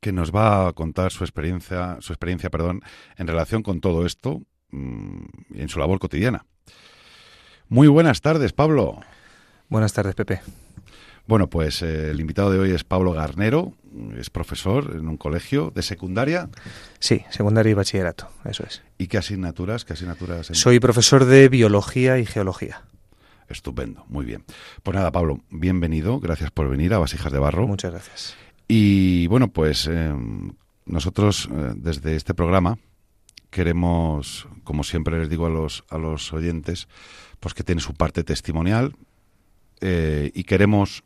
[0.00, 2.82] que nos va a contar su experiencia, su experiencia, perdón,
[3.16, 5.24] en relación con todo esto mm,
[5.54, 6.44] y en su labor cotidiana.
[7.68, 8.98] Muy buenas tardes, Pablo.
[9.68, 10.40] Buenas tardes, Pepe.
[11.28, 13.74] Bueno, pues eh, el invitado de hoy es Pablo Garnero,
[14.18, 16.48] es profesor en un colegio de secundaria.
[16.98, 18.82] Sí, secundario y bachillerato, eso es.
[18.98, 19.84] ¿Y qué asignaturas?
[19.84, 20.50] ¿Qué asignaturas?
[20.50, 22.82] en- Soy profesor de biología y geología.
[23.48, 24.44] Estupendo, muy bien.
[24.82, 27.66] Pues nada, Pablo, bienvenido, gracias por venir a Vasijas de Barro.
[27.66, 28.36] Muchas gracias.
[28.68, 30.14] Y bueno, pues eh,
[30.84, 32.78] nosotros eh, desde este programa
[33.50, 36.88] queremos, como siempre les digo a los, a los oyentes,
[37.40, 38.94] pues que tiene su parte testimonial
[39.80, 41.02] eh, y queremos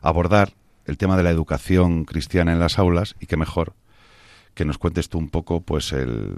[0.00, 0.54] abordar
[0.86, 3.74] el tema de la educación cristiana en las aulas y qué mejor
[4.54, 6.36] que nos cuentes tú un poco pues el,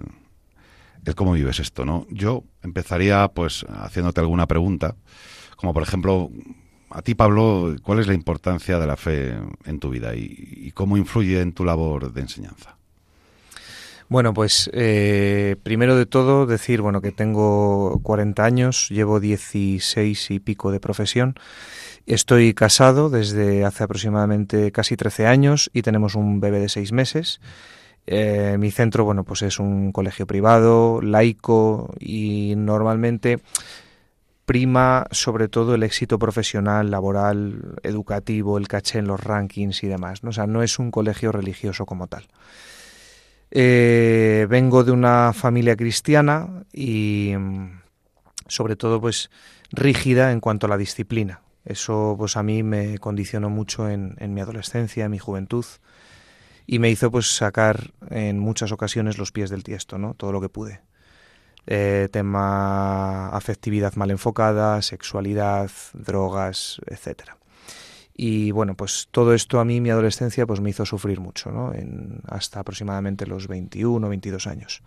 [1.05, 2.07] el cómo vives esto, ¿no?
[2.11, 4.97] Yo empezaría pues haciéndote alguna pregunta,
[5.57, 6.31] como por ejemplo,
[6.91, 10.73] a ti Pablo, ¿cuál es la importancia de la fe en tu vida y, y
[10.73, 12.77] cómo influye en tu labor de enseñanza?
[14.15, 20.39] Bueno, pues eh, primero de todo decir, bueno, que tengo 40 años, llevo 16 y
[20.39, 21.35] pico de profesión.
[22.07, 27.41] Estoy casado desde hace aproximadamente casi 13 años y tenemos un bebé de 6 meses.
[28.07, 33.41] Eh, mi centro, bueno, pues es un colegio privado, laico y normalmente
[34.45, 40.23] prima sobre todo el éxito profesional, laboral, educativo, el caché en los rankings y demás.
[40.23, 40.31] ¿no?
[40.31, 42.29] O sea, no es un colegio religioso como tal.
[43.57, 47.83] Eh, vengo de una familia cristiana y mm,
[48.49, 49.31] sobre todo pues
[49.71, 51.41] rígida en cuanto a la disciplina.
[51.65, 55.65] Eso pues a mí me condicionó mucho en, mi adolescencia, en mi juventud
[56.67, 60.15] y me hizo pues sacar en muchas ocasiones los pies del tiesto, ¿no?
[60.15, 60.81] Todo lo que pude.
[61.69, 67.39] Eh, tema afectividad mal enfocada, sexualidad, drogas, etcétera.
[68.17, 71.75] Y bueno, pues todo esto a mí, mi adolescencia, pues me hizo sufrir mucho, ¿no?
[71.75, 74.83] En, hasta aproximadamente los 21 o 22 años.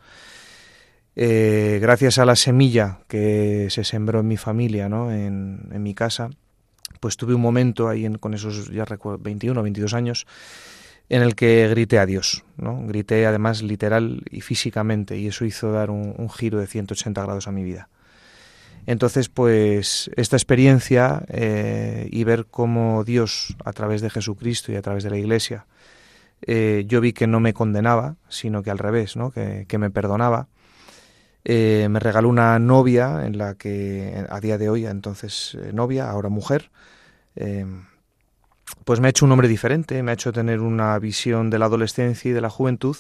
[1.17, 5.11] Eh, gracias a la semilla que se sembró en mi familia, ¿no?
[5.11, 6.30] En, en mi casa,
[7.01, 10.25] pues tuve un momento ahí en, con esos, ya recuerdo, 21 o 22 años,
[11.09, 12.82] en el que grité a Dios, ¿no?
[12.88, 17.47] Grité además literal y físicamente, y eso hizo dar un, un giro de 180 grados
[17.47, 17.89] a mi vida.
[18.88, 24.81] Entonces, pues esta experiencia eh, y ver cómo Dios, a través de Jesucristo y a
[24.81, 25.67] través de la Iglesia,
[26.41, 29.31] eh, yo vi que no me condenaba, sino que al revés, ¿no?
[29.31, 30.47] que, me perdonaba.
[31.43, 36.29] Eh, me regaló una novia en la que a día de hoy, entonces novia, ahora
[36.29, 36.71] mujer,
[37.35, 37.65] eh,
[38.85, 41.65] pues me ha hecho un hombre diferente, me ha hecho tener una visión de la
[41.65, 42.95] adolescencia y de la juventud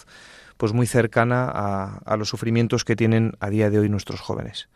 [0.57, 4.69] pues muy cercana a los sufrimientos que tienen a día de hoy nuestros jóvenes.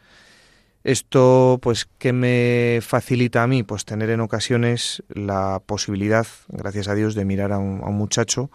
[0.84, 3.62] Esto, pues, ¿qué me facilita a mí?
[3.64, 7.96] Pues tener en ocasiones la posibilidad, gracias a Dios, de mirar a un, a un
[7.96, 8.50] muchacho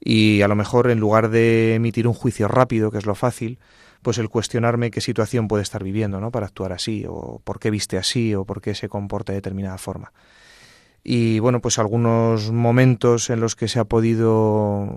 [0.00, 3.58] y a lo mejor en lugar de emitir un juicio rápido, que es lo fácil,
[4.02, 6.30] pues el cuestionarme qué situación puede estar viviendo, ¿no?
[6.30, 9.78] Para actuar así, o por qué viste así, o por qué se comporta de determinada
[9.78, 10.12] forma.
[11.10, 14.94] Y bueno, pues algunos momentos en los que se ha podido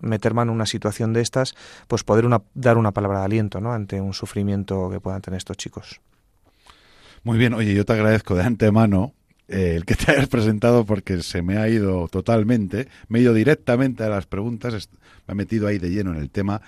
[0.00, 1.54] meter mano en una situación de estas,
[1.86, 3.74] pues poder una- dar una palabra de aliento, ¿no?
[3.74, 6.00] Ante un sufrimiento que puedan tener estos chicos.
[7.24, 9.12] Muy bien, oye, yo te agradezco de antemano
[9.48, 13.34] eh, el que te hayas presentado porque se me ha ido totalmente, me he ido
[13.34, 14.88] directamente a las preguntas,
[15.26, 16.62] me he metido ahí de lleno en el tema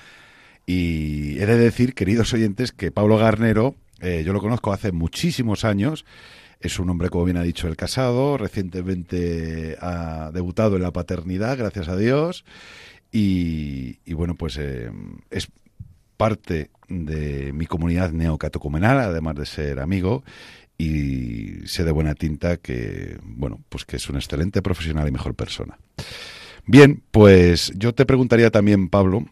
[0.67, 5.65] y he de decir, queridos oyentes, que Pablo Garnero, eh, yo lo conozco hace muchísimos
[5.65, 6.05] años,
[6.67, 11.57] es un hombre, como bien ha dicho, el casado, recientemente ha debutado en la paternidad,
[11.59, 12.45] gracias a Dios,
[13.11, 14.91] y, bueno, pues eh,
[15.31, 15.49] es
[16.17, 20.23] parte de mi comunidad neocatocumenal, además de ser amigo,
[20.79, 25.35] y sé de buena tinta que, bueno, pues que es un excelente profesional y mejor
[25.35, 25.79] persona.
[26.67, 29.25] Bien, pues yo te preguntaría también, Pablo,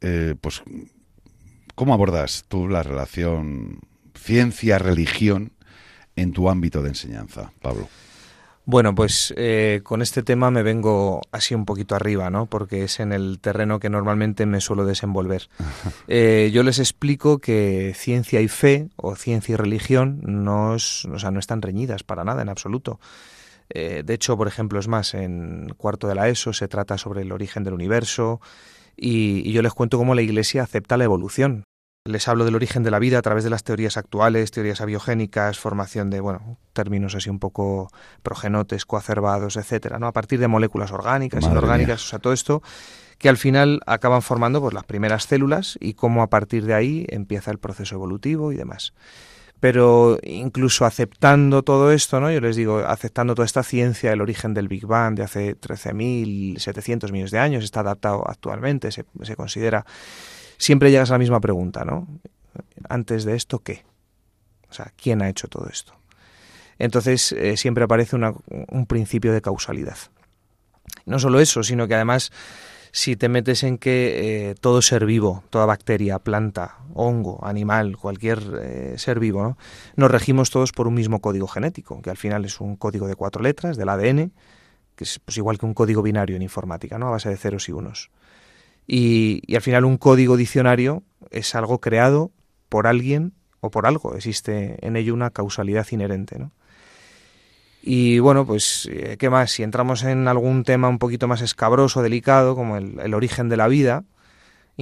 [0.00, 0.62] eh, pues,
[1.74, 3.80] ¿cómo abordas tú la relación
[4.14, 5.52] ciencia-religión
[6.20, 7.88] en tu ámbito de enseñanza, Pablo?
[8.66, 12.46] Bueno, pues eh, con este tema me vengo así un poquito arriba, ¿no?
[12.46, 15.48] Porque es en el terreno que normalmente me suelo desenvolver.
[16.08, 21.18] Eh, yo les explico que ciencia y fe o ciencia y religión no, es- o
[21.18, 23.00] sea, no están reñidas para nada en absoluto.
[23.70, 27.22] Eh, de hecho, por ejemplo, es más, en cuarto de la ESO se trata sobre
[27.22, 28.40] el origen del universo
[28.96, 31.62] y, y yo les cuento cómo la Iglesia acepta la evolución.
[32.10, 35.58] Les hablo del origen de la vida a través de las teorías actuales, teorías abiogénicas,
[35.58, 37.90] formación de, bueno, términos así un poco
[38.22, 40.06] progenotes, coacervados, etcétera, ¿no?
[40.06, 42.06] A partir de moléculas orgánicas, Madre inorgánicas, mía.
[42.06, 42.62] o sea, todo esto
[43.18, 47.06] que al final acaban formando pues las primeras células y cómo a partir de ahí
[47.10, 48.94] empieza el proceso evolutivo y demás.
[49.60, 52.32] Pero incluso aceptando todo esto, ¿no?
[52.32, 57.12] Yo les digo, aceptando toda esta ciencia, el origen del Big Bang de hace 13.700
[57.12, 59.84] millones de años, está adaptado actualmente, se, se considera,
[60.60, 62.06] siempre llegas a la misma pregunta, ¿no?
[62.88, 63.84] Antes de esto, ¿qué?
[64.68, 65.94] O sea, ¿quién ha hecho todo esto?
[66.78, 68.34] Entonces eh, siempre aparece una-
[68.68, 69.96] un principio de causalidad.
[71.06, 72.30] No solo eso, sino que además
[72.92, 78.40] si te metes en que eh, todo ser vivo, toda bacteria, planta, hongo, animal, cualquier
[78.60, 79.58] eh, ser vivo, ¿no?
[79.96, 83.14] nos regimos todos por un mismo código genético, que al final es un código de
[83.14, 84.32] cuatro letras del ADN,
[84.96, 87.06] que es pues, igual que un código binario en informática, ¿no?
[87.06, 88.10] a base de ceros y unos.
[88.86, 92.32] Y, al final un código diccionario es algo creado
[92.68, 96.38] por alguien o por algo, existe en ello una causalidad inherente.
[96.38, 96.50] ¿no?
[97.82, 99.52] Y bueno, pues, eh, ¿qué más?
[99.52, 103.68] Si entramos en algún tema un poquito más escabroso, delicado, como el origen de la
[103.68, 104.04] vida,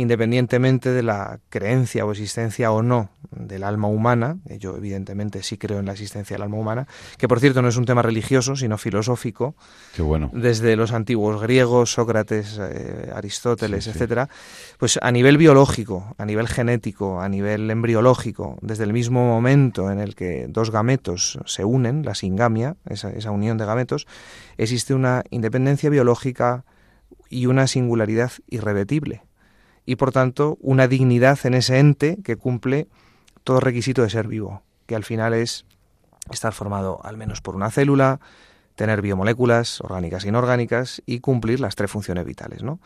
[0.00, 5.58] independientemente de la creencia o existencia o no del alma humana, que yo evidentemente sí
[5.58, 6.86] creo en la existencia del alma humana,
[7.18, 9.54] que por cierto no es un tema religioso, sino filosófico,
[9.94, 10.30] Qué bueno.
[10.32, 13.96] desde los antiguos griegos, Sócrates, eh, Aristóteles, Sí, sí.
[13.96, 14.28] etcétera,
[14.78, 19.98] pues a nivel biológico, a nivel genético, a nivel embriológico, desde el mismo momento en
[19.98, 24.06] el que dos gametos se unen, la singamia, esa, esa unión de gametos,
[24.56, 26.64] existe una independencia biológica
[27.28, 29.22] y una singularidad irrebetible.
[29.88, 32.88] Y por tanto, una dignidad en ese ente que cumple
[33.42, 35.64] todo requisito de ser vivo, que al final es
[36.30, 38.20] estar formado al menos por una célula,
[38.74, 42.80] tener biomoléculas orgánicas e inorgánicas y cumplir las tres funciones vitales, ¿no?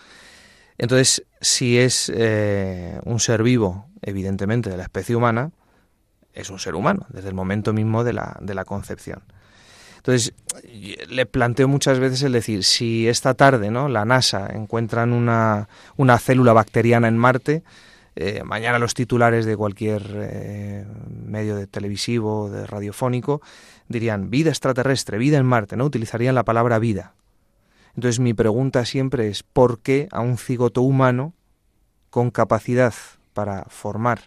[0.79, 5.51] Entonces, si es eh, un ser vivo, evidentemente, de la especie humana,
[6.35, 9.25] es un ser humano, desde el momento mismo de la, de la concepción.
[10.03, 10.35] Entonces,
[11.09, 13.89] le planteo muchas veces el decir, si esta tarde ¿no?
[13.89, 17.63] la NASA encuentran una, una célula bacteriana en Marte,
[18.17, 23.43] eh, mañana los titulares de cualquier eh, medio de televisivo, de radiofónico,
[23.87, 25.85] dirían vida extraterrestre, vida en Marte, ¿no?
[25.85, 27.15] Utilizarían la palabra vida.
[27.95, 31.33] Entonces mi pregunta siempre es ¿por qué a un cigoto humano
[32.11, 32.95] con capacidad
[33.35, 34.23] para formar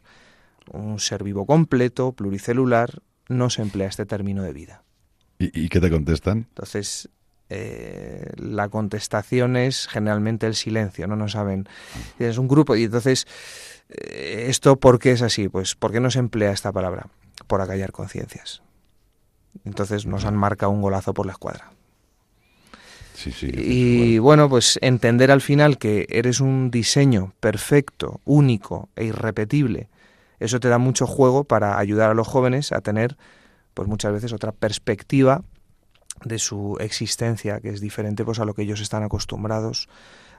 [0.72, 4.85] un ser vivo completo, pluricelular, no se emplea este término de vida?
[5.40, 6.46] ¿Y, y qué te contestan?
[6.50, 7.10] Entonces,
[7.50, 11.68] eh, la contestación es generalmente el silencio, no no saben.
[12.18, 13.28] Es un grupo y entonces,
[13.90, 15.48] eh, ¿esto por qué es así?
[15.48, 17.08] Pues, ¿por qué no se emplea esta palabra?
[17.48, 18.62] Por acallar conciencias.
[19.64, 21.72] Entonces nos han marcado un golazo por la escuadra.
[23.14, 23.50] Sí, sí.
[23.54, 29.88] Y bueno, pues entender al final que eres un diseño perfecto, único e irrepetible,
[30.40, 33.16] eso te da mucho juego para ayudar a los jóvenes a tener,
[33.76, 35.44] pues muchas veces otra perspectiva
[36.24, 39.88] de su existencia, que es diferente pues a lo que ellos están acostumbrados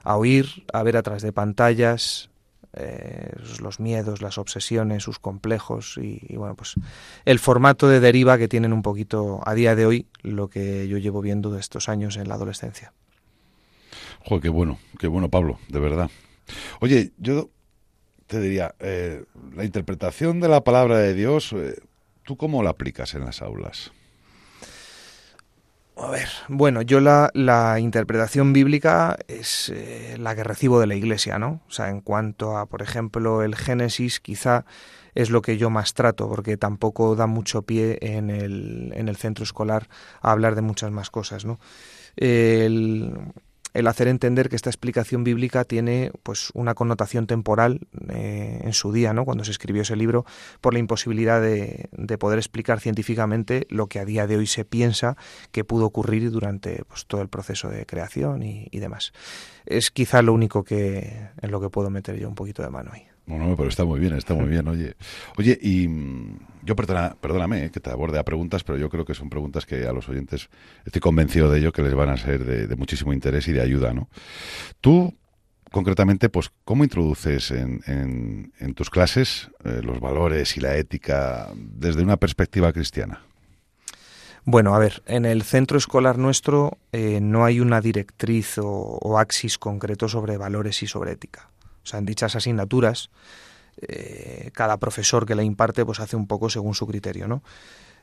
[0.03, 2.29] a oír, a ver a través de pantallas,
[2.73, 3.31] eh,
[3.61, 6.75] los miedos, las obsesiones, sus complejos y, y, bueno, pues
[7.25, 10.97] el formato de deriva que tienen un poquito a día de hoy lo que yo
[10.97, 12.93] llevo viendo de estos años en la adolescencia.
[14.25, 16.09] Joder, qué bueno, qué bueno, Pablo, de verdad.
[16.79, 17.49] Oye, yo
[18.27, 19.23] te diría, eh,
[19.55, 21.79] la interpretación de la palabra de Dios, eh,
[22.27, 23.93] ¿tú cómo la aplicas en las aulas?
[25.95, 30.93] A ver, bueno, yo la, la interpretación bíblica es eh, la que recibo de la
[30.93, 31.61] Iglesia, ¿no?
[31.67, 34.65] O sea, en cuanto a, por ejemplo, el Génesis, quizá
[35.15, 39.15] es lo que yo más trato, porque tampoco da mucho pie en el, en el
[39.15, 39.87] centro escolar
[40.21, 41.59] a hablar de muchas más cosas, ¿no?
[42.17, 43.17] El,
[43.77, 48.91] el hacer entender que esta explicación bíblica tiene pues una connotación temporal eh, en su
[48.91, 49.23] día, ¿no?
[49.23, 50.25] cuando se escribió ese libro,
[50.61, 54.65] por la imposibilidad de, de, poder explicar científicamente lo que a día de hoy se
[54.65, 55.15] piensa
[55.51, 59.13] que pudo ocurrir durante pues, todo el proceso de creación y, y demás.
[59.67, 62.89] Es quizá lo único que en lo que puedo meter yo un poquito de mano
[62.91, 63.05] ahí.
[63.27, 64.95] No, no, pero está muy bien, está muy bien, oye.
[65.37, 69.05] Oye, y mm, yo perdona, perdóname eh, que te aborde a preguntas, pero yo creo
[69.05, 70.49] que son preguntas que a los oyentes,
[70.85, 73.93] estoy convencido de ello, que les van a ser de, muchísimo interés y de ayuda,
[73.93, 74.07] ¿no?
[74.79, 75.13] Tú,
[75.71, 82.15] concretamente, pues, ¿cómo introduces en tus clases eh, los valores y la ética desde una
[82.15, 83.21] perspectiva cristiana?
[84.49, 89.19] Bueno, a ver, en el centro escolar nuestro eh, no hay una directriz o, o
[89.19, 91.49] axis concreto sobre valores y sobre ética.
[91.87, 93.09] O sea, en dichas asignaturas,
[93.81, 97.43] eh, cada profesor que la imparte pues hace un poco según su criterio, ¿no?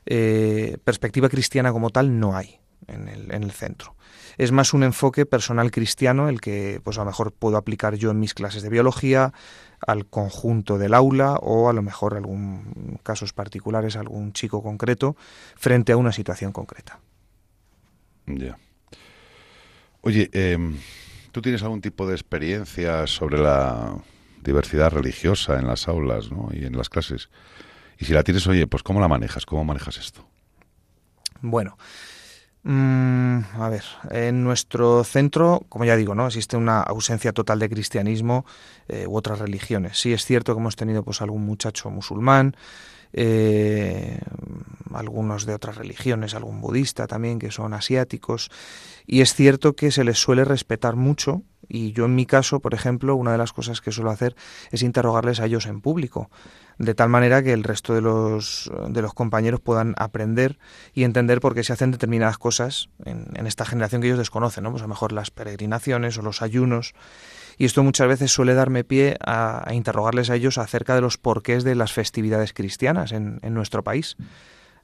[0.07, 3.95] Eh, perspectiva cristiana como tal no hay en el, en el, centro.
[4.39, 8.09] Es más un enfoque personal cristiano el que pues a lo mejor puedo aplicar yo
[8.09, 9.33] en mis clases de biología,
[9.85, 15.15] al conjunto del aula o a lo mejor algún casos particulares, algún chico concreto
[15.55, 17.01] frente a una situación concreta.
[18.25, 18.57] Ya.
[20.01, 20.57] Oye, eh,
[21.35, 23.97] ¿tú tienes algún tipo de experiencia sobre la
[24.41, 26.47] diversidad religiosa en las aulas ¿no?
[26.53, 27.29] y en las clases.
[27.99, 29.45] Y si la tienes, oye, pues ¿cómo la manejas?
[29.45, 30.25] ¿Cómo manejas esto?
[31.41, 31.77] Bueno,
[32.63, 37.69] mmm, a ver, en nuestro centro, como ya digo, no existe una ausencia total de
[37.69, 38.45] cristianismo
[38.87, 39.99] eh, u otras religiones.
[39.99, 42.55] Sí es cierto que hemos tenido pues algún muchacho musulmán,
[43.17, 44.19] eh,
[44.93, 48.49] algunos de otras religiones, algún budista también, que son asiáticos,
[49.07, 52.73] y es cierto que se les suele respetar mucho y yo en mi caso, por
[52.73, 54.35] ejemplo, una de las cosas que suelo hacer
[54.71, 56.29] es interrogarles a ellos en público,
[56.77, 60.59] de tal manera que el resto de los, de los compañeros puedan aprender
[60.93, 64.63] y entender por qué se hacen determinadas cosas en, en esta generación que ellos desconocen,
[64.63, 64.71] ¿no?
[64.71, 66.93] Pues a lo mejor las peregrinaciones o los ayunos.
[67.57, 71.63] Y esto muchas veces suele darme pie a, interrogarles a ellos acerca de los porqués
[71.63, 74.17] de las festividades cristianas en, nuestro país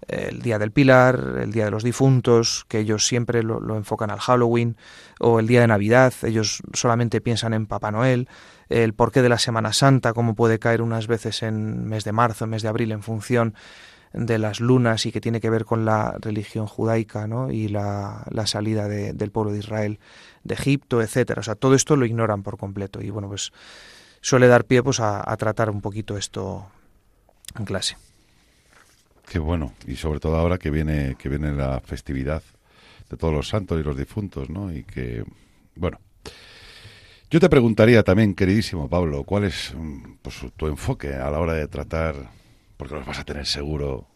[0.07, 4.19] el Día del Pilar, el Día de los Difuntos, que ellos siempre lo, enfocan al
[4.19, 4.75] Halloween,
[5.19, 8.27] o el Día de Navidad, ellos solamente piensan en Papá Noel,
[8.69, 12.45] el porqué de la Semana Santa, cómo puede caer unas veces en mes de marzo,
[12.45, 13.53] en mes de abril, en función
[14.13, 17.51] de las lunas y que tiene que ver con la religión judaica ¿no?
[17.51, 19.99] y la, salida de, del pueblo de Israel
[20.43, 21.41] de Egipto, etcétera.
[21.41, 23.51] O sea, todo esto lo ignoran por completo y bueno, pues
[24.21, 26.67] suele dar pie pues, a, tratar un poquito esto
[27.57, 27.97] en clase.
[29.27, 32.43] Qué bueno, y sobre todo ahora que viene, que viene la festividad
[33.09, 34.73] de todos los santos y los difuntos, ¿no?
[34.73, 35.23] Y que,
[35.75, 35.99] bueno,
[37.29, 39.73] yo te preguntaría también, queridísimo Pablo, ¿cuál es
[40.21, 42.15] pues, tu enfoque a la hora de tratar,
[42.75, 44.07] porque los vas a tener seguro,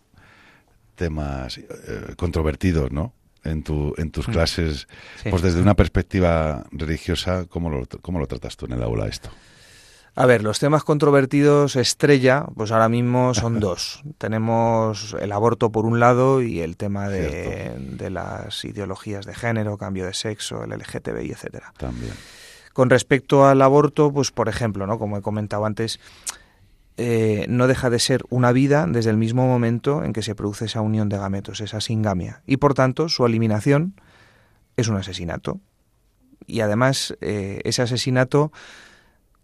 [0.96, 3.14] temas eh, controvertidos, ¿no?
[3.46, 4.88] En, tu, en tus clases,
[5.22, 5.30] sí.
[5.30, 9.30] pues desde una perspectiva religiosa, ¿cómo lo, ¿cómo lo tratas tú en el aula esto?
[10.18, 14.02] A ver, los temas controvertidos estrella, pues ahora mismo son dos.
[14.18, 19.78] Tenemos el aborto por un lado y el tema de, de, las ideologías de género,
[19.78, 21.74] cambio de sexo, el LGTBI, etcétera.
[21.78, 22.14] También.
[22.72, 24.98] Con respecto al aborto, pues por ejemplo, ¿no?
[24.98, 26.00] Como he comentado antes,
[26.98, 30.66] eh, no deja de ser una vida desde el mismo momento en que se produce
[30.66, 32.42] esa unión de gametos, esa singamia.
[32.46, 34.00] Y por tanto, su eliminación
[34.78, 35.60] es un asesinato.
[36.48, 38.52] Y además, eh, ese asesinato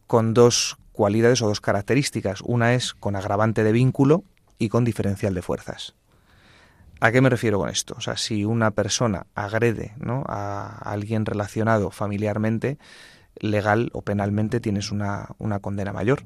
[0.08, 2.42] con dos cualidades o dos características.
[2.42, 4.24] Una es con agravante de vínculo
[4.60, 5.96] y con diferencial de fuerzas.
[7.00, 7.96] ¿A qué me refiero con esto?
[7.98, 10.24] O sea, si una persona agrede ¿no?
[10.28, 12.78] a alguien relacionado familiarmente,
[13.40, 16.24] legal o penalmente tienes una, una condena mayor.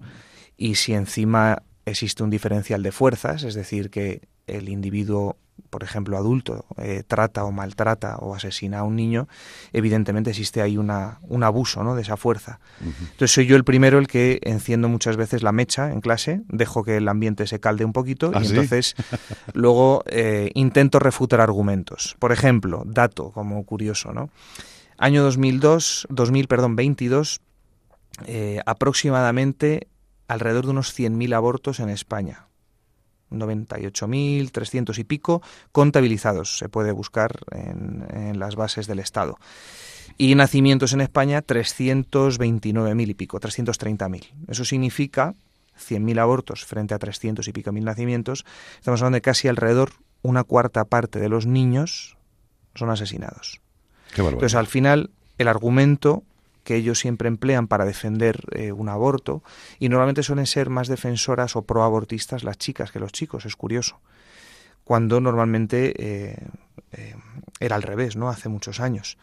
[0.57, 5.37] Y si encima existe un diferencial de fuerzas, es decir, que el individuo
[5.69, 9.27] por ejemplo, adulto, eh, trata o maltrata o asesina a un niño,
[9.73, 11.95] evidentemente existe ahí una, un abuso ¿no?
[11.95, 12.59] de esa fuerza.
[12.81, 16.83] Entonces soy yo el primero el que enciendo muchas veces la mecha en clase, dejo
[16.83, 18.51] que el ambiente se calde un poquito ¿Ah, y sí?
[18.51, 18.95] entonces
[19.53, 22.15] luego eh, intento refutar argumentos.
[22.19, 24.29] Por ejemplo, dato como curioso, ¿no?
[24.97, 27.41] Año 2002, 2000, perdón, 22,
[28.27, 29.87] eh, aproximadamente
[30.28, 32.47] alrededor de unos 100.000 abortos en España.
[33.32, 39.38] 98.300 y pico contabilizados, se puede buscar en, en las bases del Estado.
[40.17, 44.32] Y nacimientos en España 329.000 y pico, 330.000.
[44.47, 45.34] Eso significa
[45.78, 48.45] 100.000 abortos frente a 300 y pico mil nacimientos.
[48.80, 52.17] Estamos hablando de casi alrededor una cuarta parte de los niños
[52.73, 53.61] son asesinados.
[54.13, 54.21] Qué.
[54.21, 56.23] Entonces, al final, el argumento
[56.66, 59.43] que ellos siempre emplean para defender eh, un aborto,
[59.80, 64.01] y normalmente suelen ser más defensoras o proabortistas las chicas que los chicos, es curioso,
[64.84, 66.47] cuando normalmente eh,
[66.91, 67.16] eh,
[67.61, 68.30] era al revés, ¿no?
[68.30, 69.18] Hace muchos años.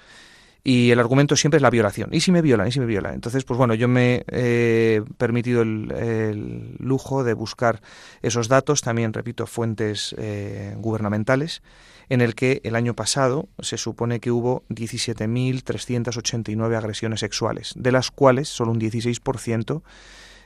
[0.64, 2.10] Y el argumento siempre es la violación.
[2.12, 2.68] ¿Y si me violan?
[2.68, 3.14] ¿Y si me violan?
[3.14, 7.82] Entonces, pues bueno, yo me he permitido el, el, lujo de buscar
[8.22, 11.62] esos datos, también, repito, fuentes eh, gubernamentales,
[12.08, 18.12] en el que el año pasado se supone que hubo 17.389 agresiones sexuales, de las
[18.12, 19.82] cuales solo un 16%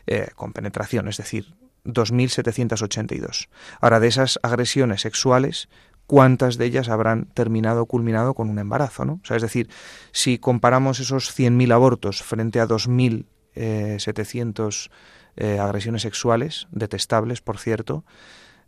[0.07, 1.55] eh, con penetración, es decir,
[1.85, 3.49] 2.782.
[3.81, 5.69] Ahora, de esas agresiones sexuales,
[6.07, 9.21] cuántas de ellas habrán terminado o culminado con un embarazo, ¿no?
[9.23, 9.69] O sea, es decir,
[10.13, 14.91] si comparamos esos 100.000 abortos frente a 2.700
[15.37, 18.05] eh, agresiones sexuales, detestables, por cierto,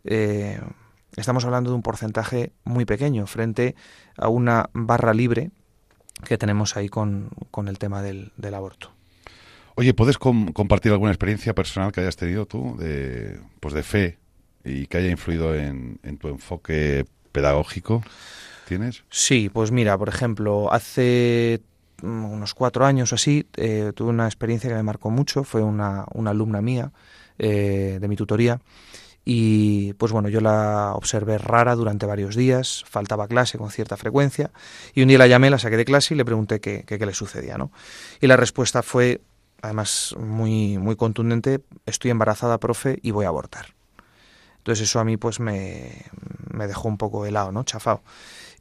[0.03, 0.59] eh,
[1.15, 3.75] estamos hablando de un porcentaje muy pequeño frente
[4.17, 5.51] a una barra libre
[6.25, 8.91] que tenemos ahí con, con el tema del, del aborto.
[9.75, 14.19] Oye, ¿puedes com compartir alguna experiencia personal que hayas tenido tú de, pues de fe
[14.65, 17.05] y que haya influido en, en tu enfoque
[17.39, 18.03] pedagógico?
[18.67, 19.03] ¿Tienes?
[19.09, 21.61] Sí, pues mira, por ejemplo, hace
[22.01, 25.43] unos cuatro años o así eh, tuve una experiencia que me marcó mucho.
[25.43, 26.91] Fue una, alumna mía
[27.37, 28.59] eh, de mi tutoría
[29.25, 34.51] y pues bueno, yo la observé rara durante varios días, faltaba clase con cierta frecuencia
[34.93, 37.05] y un día la llamé, la saqué de clase y le pregunté qué, qué, qué
[37.05, 37.71] le sucedía, ¿no?
[38.21, 39.21] Y la respuesta fue,
[39.61, 43.75] además muy, muy contundente, estoy embarazada, profe, y voy a abortar.
[44.57, 46.05] Entonces eso a mí pues me,
[46.59, 47.63] me dejó un poco helado, ¿no?
[47.63, 48.03] Chafado.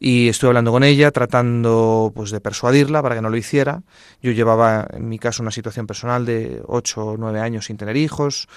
[0.01, 3.83] Y estuve hablando con ella, tratando pues de persuadirla para que no lo hiciera.
[4.23, 7.97] Yo llevaba, en mi caso, una situación personal de 8 o 9 años sin tener
[7.97, 8.49] hijos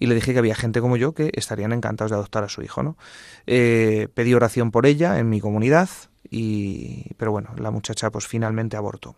[0.00, 2.62] y le dije que había gente como yo que estarían encantados de adoptar a su
[2.62, 2.96] hijo, ¿no?
[3.46, 5.88] Eh, pedí oración por ella en mi comunidad,
[6.30, 9.14] y, pero bueno, la muchacha pues finalmente abortó.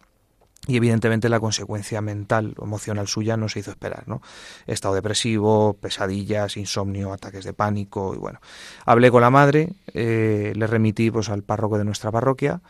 [0.66, 4.20] Y evidentemente la consecuencia mental o emocional suya no se hizo esperar, ¿no?
[4.66, 8.40] Estado depresivo, pesadillas, insomnio, ataques de pánico y bueno.
[8.84, 12.60] Hablé con la madre, eh, le remití pues al párroco de nuestra parroquia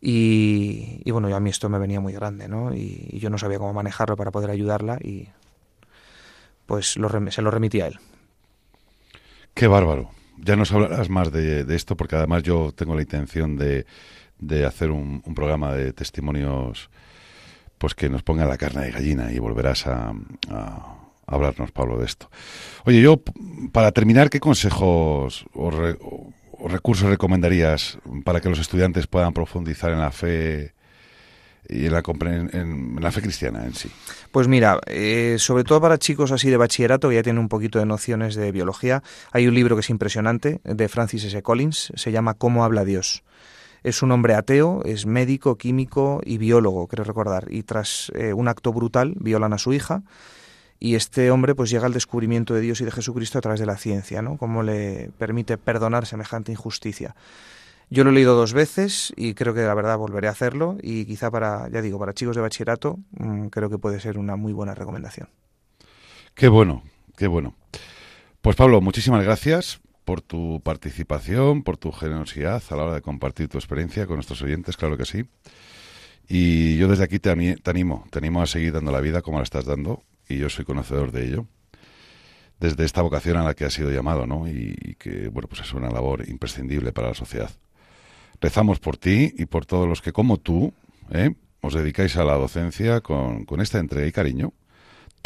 [0.00, 2.72] y, y bueno, a mí esto me venía muy grande, ¿no?
[2.72, 5.28] Y, yo no sabía cómo manejarlo para poder ayudarla y
[6.64, 7.98] pues se lo remití a él.
[9.52, 10.10] Qué bárbaro.
[10.38, 13.84] Ya nos hablarás más de, de esto porque además yo tengo la intención de,
[14.38, 16.90] de hacer un programa de testimonios
[17.78, 20.12] pues que nos ponga la carne de gallina y volverás a,
[20.50, 20.96] a,
[21.26, 22.30] hablarnos, Pablo, de esto.
[22.84, 23.20] Oye, yo,
[23.72, 26.32] para terminar, ¿qué consejos o, re, o,
[26.68, 30.74] recursos recomendarías para que los estudiantes puedan profundizar en la fe
[31.68, 33.90] y en la, en, en la fe cristiana en sí?
[34.30, 37.78] Pues mira, eh, sobre todo para chicos así de bachillerato que ya tienen un poquito
[37.78, 39.02] de nociones de biología,
[39.32, 41.42] hay un libro que es impresionante de Francis S.
[41.42, 43.22] Collins, se llama ¿Cómo habla Dios?
[43.82, 47.46] Es un hombre ateo, es médico, químico y biólogo, creo recordar.
[47.50, 50.02] Y tras eh, un acto brutal violan a su hija
[50.78, 53.66] y este hombre pues llega al descubrimiento de Dios y de Jesucristo a través de
[53.66, 54.36] la ciencia, ¿no?
[54.36, 57.14] Cómo le permite perdonar semejante injusticia.
[57.88, 61.04] Yo lo he leído dos veces y creo que la verdad volveré a hacerlo y
[61.04, 64.52] quizá para, ya digo, para chicos de bachillerato mmm, creo que puede ser una muy
[64.52, 65.28] buena recomendación.
[66.34, 66.82] Qué bueno,
[67.16, 67.54] qué bueno.
[68.40, 73.48] Pues Pablo, muchísimas gracias por tu participación, por tu generosidad a la hora de compartir
[73.48, 75.24] tu experiencia con nuestros oyentes, claro que sí.
[76.28, 79.42] Y yo desde aquí te, animo, te animo a seguir dando la vida como la
[79.42, 81.46] estás dando, y yo soy conocedor de ello,
[82.60, 84.46] desde esta vocación a la que has sido llamado, ¿no?
[84.46, 87.50] Y, y que, bueno, pues es una labor imprescindible para la sociedad.
[88.40, 90.72] Rezamos por ti y por todos los que, como tú,
[91.10, 91.34] ¿eh?
[91.62, 94.52] os dedicáis a la docencia con, con esta entrega y cariño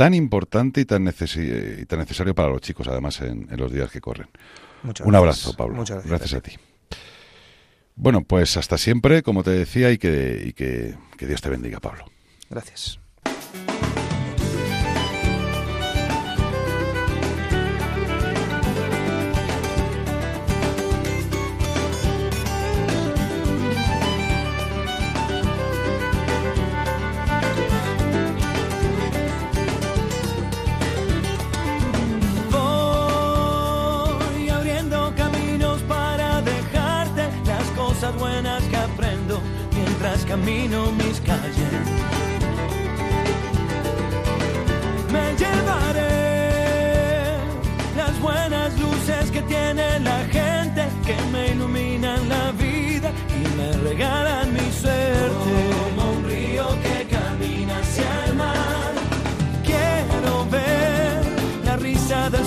[0.01, 3.71] tan importante y tan, necesi y tan necesario para los chicos, además, en, en los
[3.71, 4.29] días que corren.
[4.83, 5.19] Muchas Un gracias.
[5.45, 5.75] abrazo, Pablo.
[5.75, 6.97] Muchas gracias, gracias a ti.
[7.97, 11.81] Bueno, pues hasta siempre, como te decía, y que, y que, que Dios te bendiga,
[11.81, 12.07] Pablo.
[12.49, 12.99] Gracias.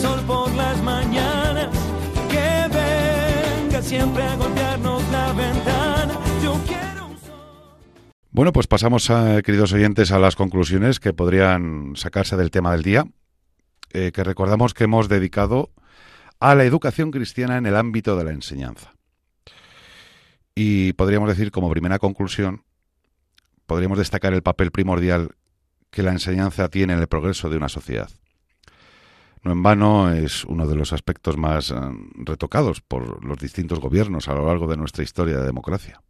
[0.03, 1.69] Sol por las mañanas.
[2.29, 6.13] Que venga siempre a golpearnos la ventana.
[6.43, 7.39] Yo quiero un sol.
[8.31, 12.83] Bueno, pues pasamos, a, queridos oyentes, a las conclusiones que podrían sacarse del tema del
[12.83, 13.05] día,
[13.93, 15.71] eh, que recordamos que hemos dedicado
[16.41, 18.93] a la educación cristiana en el ámbito de la enseñanza.
[20.53, 22.65] Y podríamos decir, como primera conclusión,
[23.65, 25.29] podríamos destacar el papel primordial
[25.91, 28.09] que la enseñanza tiene en el progreso de una sociedad.
[29.43, 31.75] No en vano es uno de los aspectos más eh,
[32.15, 36.01] retocados por los distintos gobiernos a lo largo de nuestra historia de democracia.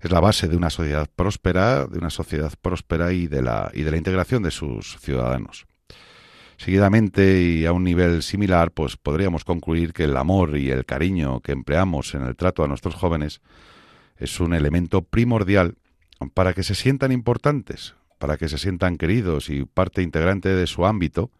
[0.00, 3.82] Es la base de una sociedad próspera, de una sociedad próspera y de la, y
[3.82, 5.66] de la integración de sus ciudadanos.
[6.56, 11.40] Seguidamente y a un nivel similar, pues podríamos concluir que el amor y el cariño
[11.40, 13.40] que empleamos en el trato a nuestros jóvenes
[14.16, 15.76] es un elemento primordial
[16.34, 20.86] para que se sientan importantes, para que se sientan queridos y parte integrante de su
[20.86, 21.30] ámbito,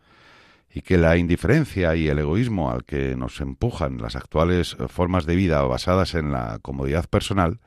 [0.77, 5.35] y que la indiferencia y el egoísmo al que nos empujan las actuales formas de
[5.35, 7.61] vida basadas en la comodidad personal,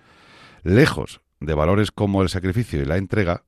[0.61, 3.45] lejos de valores como el sacrificio y la entrega,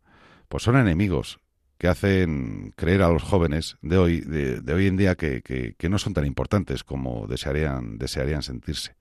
[0.49, 1.41] pues son enemigos
[1.77, 5.75] que hacen creer a los jóvenes de hoy, de, de hoy en día que, que,
[5.77, 8.95] que, no son tan importantes como desearían, desearían sentirse,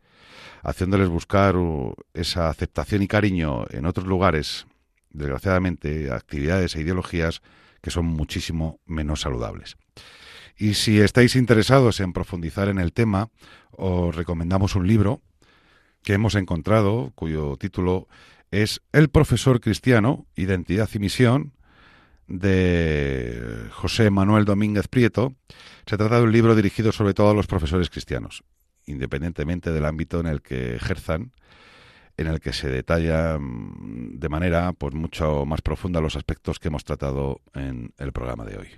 [0.63, 4.67] haciéndoles buscar uh, esa aceptación y cariño en otros lugares,
[5.09, 7.41] desgraciadamente, actividades e ideologías
[7.81, 9.79] que son muchísimo menos saludables.
[10.61, 13.31] Y si estáis interesados en profundizar en el tema,
[13.71, 15.23] os recomendamos un libro
[16.03, 18.09] que hemos encontrado, cuyo título
[18.51, 21.55] es El profesor cristiano, Identidad y Misión,
[22.27, 25.35] de José Manuel Domínguez Prieto.
[25.87, 28.45] Se trata de un libro dirigido sobre todo a los profesores cristianos,
[28.85, 31.33] independientemente del ámbito en el que ejerzan,
[32.19, 36.85] en el que se detalla de manera pues mucho más profunda los aspectos que hemos
[36.85, 38.69] tratado en el programa de hoy.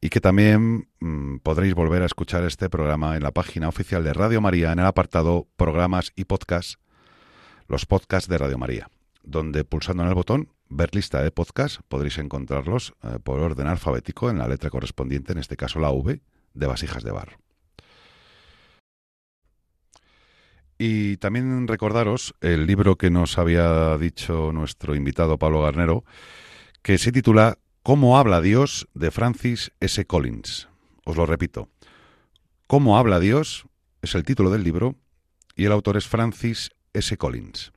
[0.00, 4.12] y que también mmm, podréis volver a escuchar este programa en la página oficial de
[4.12, 6.80] Radio María en el apartado Programas y Podcasts,
[7.68, 8.90] los podcasts de Radio María,
[9.22, 14.30] donde pulsando en el botón Ver lista de podcasts podréis encontrarlos eh, por orden alfabético
[14.30, 16.20] en la letra correspondiente, en este caso la V,
[16.54, 17.38] de Vasijas de Barro.
[20.78, 26.04] Y también recordaros el libro que nos había dicho nuestro invitado Pablo Garnero,
[26.82, 28.88] que se titula ¿Cómo habla Dios?
[28.94, 30.04] de Francis S.
[30.06, 30.68] Collins.
[31.04, 31.68] Os lo repito.
[32.66, 33.66] ¿Cómo habla Dios?
[34.04, 34.96] es el título del libro
[35.56, 37.16] y el autor es Francis S.
[37.16, 37.72] Collins.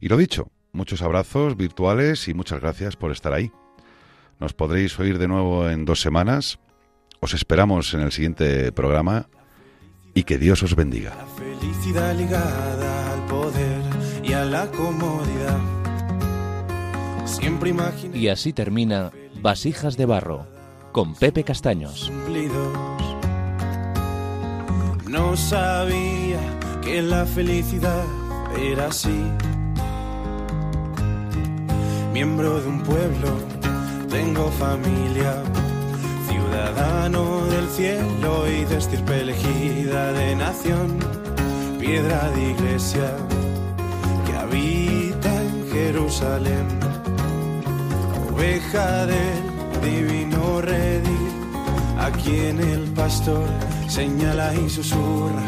[0.00, 3.50] Y lo dicho, muchos abrazos virtuales y muchas gracias por estar ahí.
[4.38, 6.58] Nos podréis oír de nuevo en dos semanas.
[7.24, 9.28] Os esperamos en el siguiente programa
[10.12, 11.14] y que Dios os bendiga.
[11.16, 13.80] La felicidad ligada al poder
[14.22, 15.58] y a la comodidad.
[17.24, 19.10] Siempre imaginé Y así termina
[19.40, 20.46] Vasijas de Barro
[20.92, 22.10] con Pepe Castaños.
[22.10, 22.76] cumplidos.
[25.08, 26.40] No sabía
[26.82, 28.04] que la felicidad
[28.54, 29.24] era así.
[32.12, 33.38] Miembro de un pueblo,
[34.10, 35.42] tengo familia,
[36.54, 40.98] ciudadano del cielo y de estirpe elegida de nación,
[41.80, 43.10] piedra de iglesia
[44.24, 46.66] que habita en Jerusalén,
[48.32, 49.42] oveja del
[49.82, 51.32] divino redil,
[51.98, 53.48] a quien el pastor
[53.88, 55.46] señala y susurra.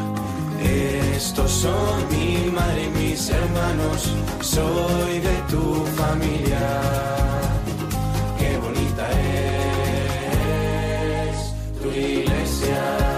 [1.15, 7.46] Estos son mi madre y mis hermanos, soy de tu familia.
[12.67, 13.16] Yeah.